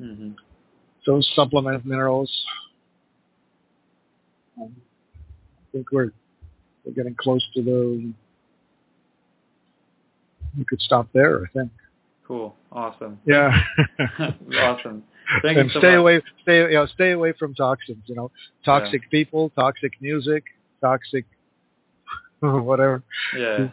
[0.00, 0.30] Mm-hmm.
[1.04, 2.30] So supplement minerals.
[4.60, 4.74] Um,
[5.16, 6.12] I think we're
[6.84, 8.12] we're getting close to the.
[10.56, 11.44] We could stop there.
[11.44, 11.70] I think.
[12.26, 12.54] Cool.
[12.70, 13.18] Awesome.
[13.26, 13.50] Yeah.
[14.60, 15.02] awesome.
[15.42, 15.98] Thank and you so stay much.
[15.98, 16.22] away.
[16.42, 16.86] Stay you know.
[16.86, 18.02] Stay away from toxins.
[18.06, 18.30] You know,
[18.64, 19.08] toxic Yeah.
[19.10, 20.44] people, toxic music,
[20.80, 21.24] toxic
[22.40, 23.02] whatever.
[23.36, 23.68] Yeah.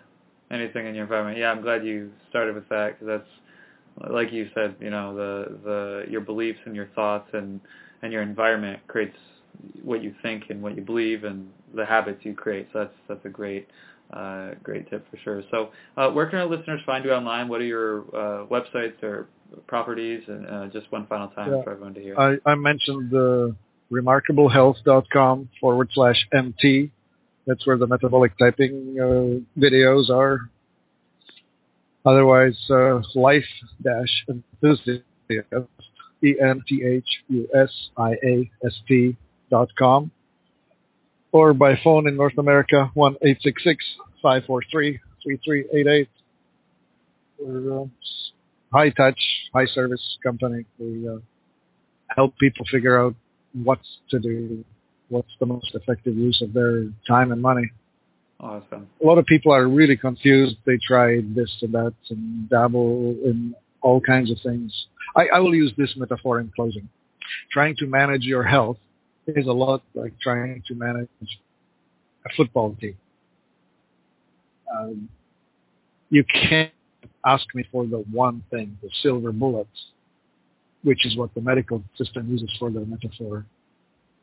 [0.51, 1.37] Anything in your environment.
[1.37, 3.07] Yeah, I'm glad you started with that because
[3.99, 7.59] that's, like you said, you know, the the your beliefs and your thoughts and
[8.01, 9.17] and your environment creates
[9.83, 12.67] what you think and what you believe and the habits you create.
[12.73, 13.67] So that's that's a great
[14.13, 15.41] uh, great tip for sure.
[15.49, 17.47] So uh, where can our listeners find you online?
[17.47, 19.27] What are your uh, websites or
[19.67, 20.23] properties?
[20.27, 21.63] And uh, just one final time Yeah.
[21.63, 22.19] for everyone to hear.
[22.19, 23.55] I, I mentioned the
[23.91, 26.91] remarkablehealth.com forward slash MT.
[27.45, 30.49] That's where the metabolic typing uh, videos are.
[32.05, 33.45] Otherwise, uh, life
[33.81, 35.03] dash enthusiast,
[36.23, 36.77] E-N-T-H-U-S-I-A-S-T
[39.49, 40.11] dot com.
[41.31, 42.91] Or by phone in North America,
[44.23, 46.07] 1-866-543-3388.
[47.39, 47.85] We're uh,
[48.71, 49.19] high touch,
[49.53, 50.65] high service company.
[50.79, 51.17] We uh,
[52.07, 53.15] help people figure out
[53.53, 54.63] what's to do,
[55.09, 57.71] what's the most effective use of their time and money.
[58.39, 58.89] Awesome.
[59.01, 60.57] A lot of people are really confused.
[60.65, 64.73] They try this and that and dabble in all kinds of things.
[65.15, 66.89] I, I will use this metaphor in closing.
[67.51, 68.77] Trying to manage your health
[69.27, 71.07] is a lot like trying to manage
[72.25, 72.97] a football team.
[74.77, 75.09] Um,
[76.09, 76.71] you can't
[77.25, 79.91] ask me for the one thing, the silver bullets,
[80.83, 83.45] which is what the medical system uses for the metaphor.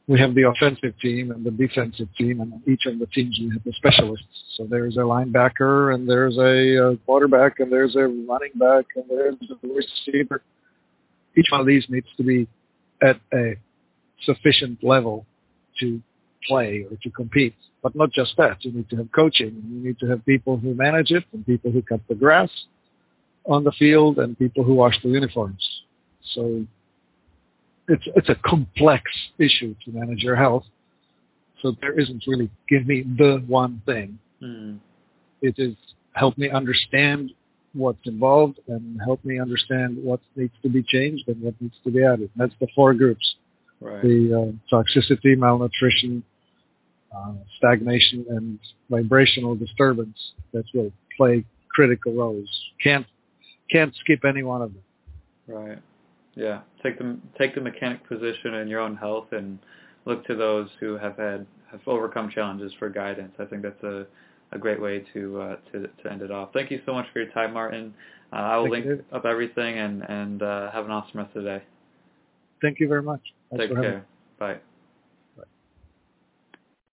[0.08, 3.50] We have the offensive team and the defensive team, and each of the teams we
[3.50, 4.26] have the specialists.
[4.56, 9.04] So there's a linebacker, and there's a uh, quarterback, and there's a running back, and
[9.08, 10.42] there's a receiver.
[11.36, 12.48] Each one of these needs to be
[13.00, 13.54] at a
[14.24, 15.24] sufficient level
[15.80, 16.02] to
[16.46, 17.54] play or to compete.
[17.82, 18.64] But not just that.
[18.64, 19.62] You need to have coaching.
[19.68, 22.50] You need to have people who manage it and people who cut the grass
[23.44, 25.82] on the field and people who wash the uniforms.
[26.34, 26.64] So
[27.92, 29.04] it's it's a complex
[29.38, 30.64] issue to manage your health.
[31.60, 34.18] So there isn't really give me the one thing.
[34.42, 34.78] Mm.
[35.40, 35.74] It is
[36.14, 37.32] help me understand
[37.74, 41.90] what's involved and help me understand what needs to be changed and what needs to
[41.90, 42.30] be added.
[42.36, 43.36] That's the four groups
[43.82, 44.00] Right.
[44.00, 46.22] the uh, toxicity, malnutrition,
[47.14, 50.16] uh, stagnation, and vibrational disturbance
[50.52, 52.48] that will play critical roles.
[52.80, 53.06] Can't
[53.70, 54.82] can't skip any one of them.
[55.48, 55.78] Right.
[56.34, 56.60] Yeah.
[56.82, 59.58] Take the take the mechanic position in your own health and
[60.04, 63.34] look to those who have had have overcome challenges for guidance.
[63.38, 64.06] I think that's a
[64.52, 66.50] a great way to uh, to to end it off.
[66.52, 67.94] Thank you so much for your time, Martin.
[68.32, 69.04] Uh, I will Thank link you.
[69.12, 71.62] up everything and and uh, have an awesome rest of the day.
[72.60, 73.20] Thank you very much.
[73.50, 73.96] Thanks Take for having me.
[73.96, 74.06] care.
[74.38, 74.60] Bye.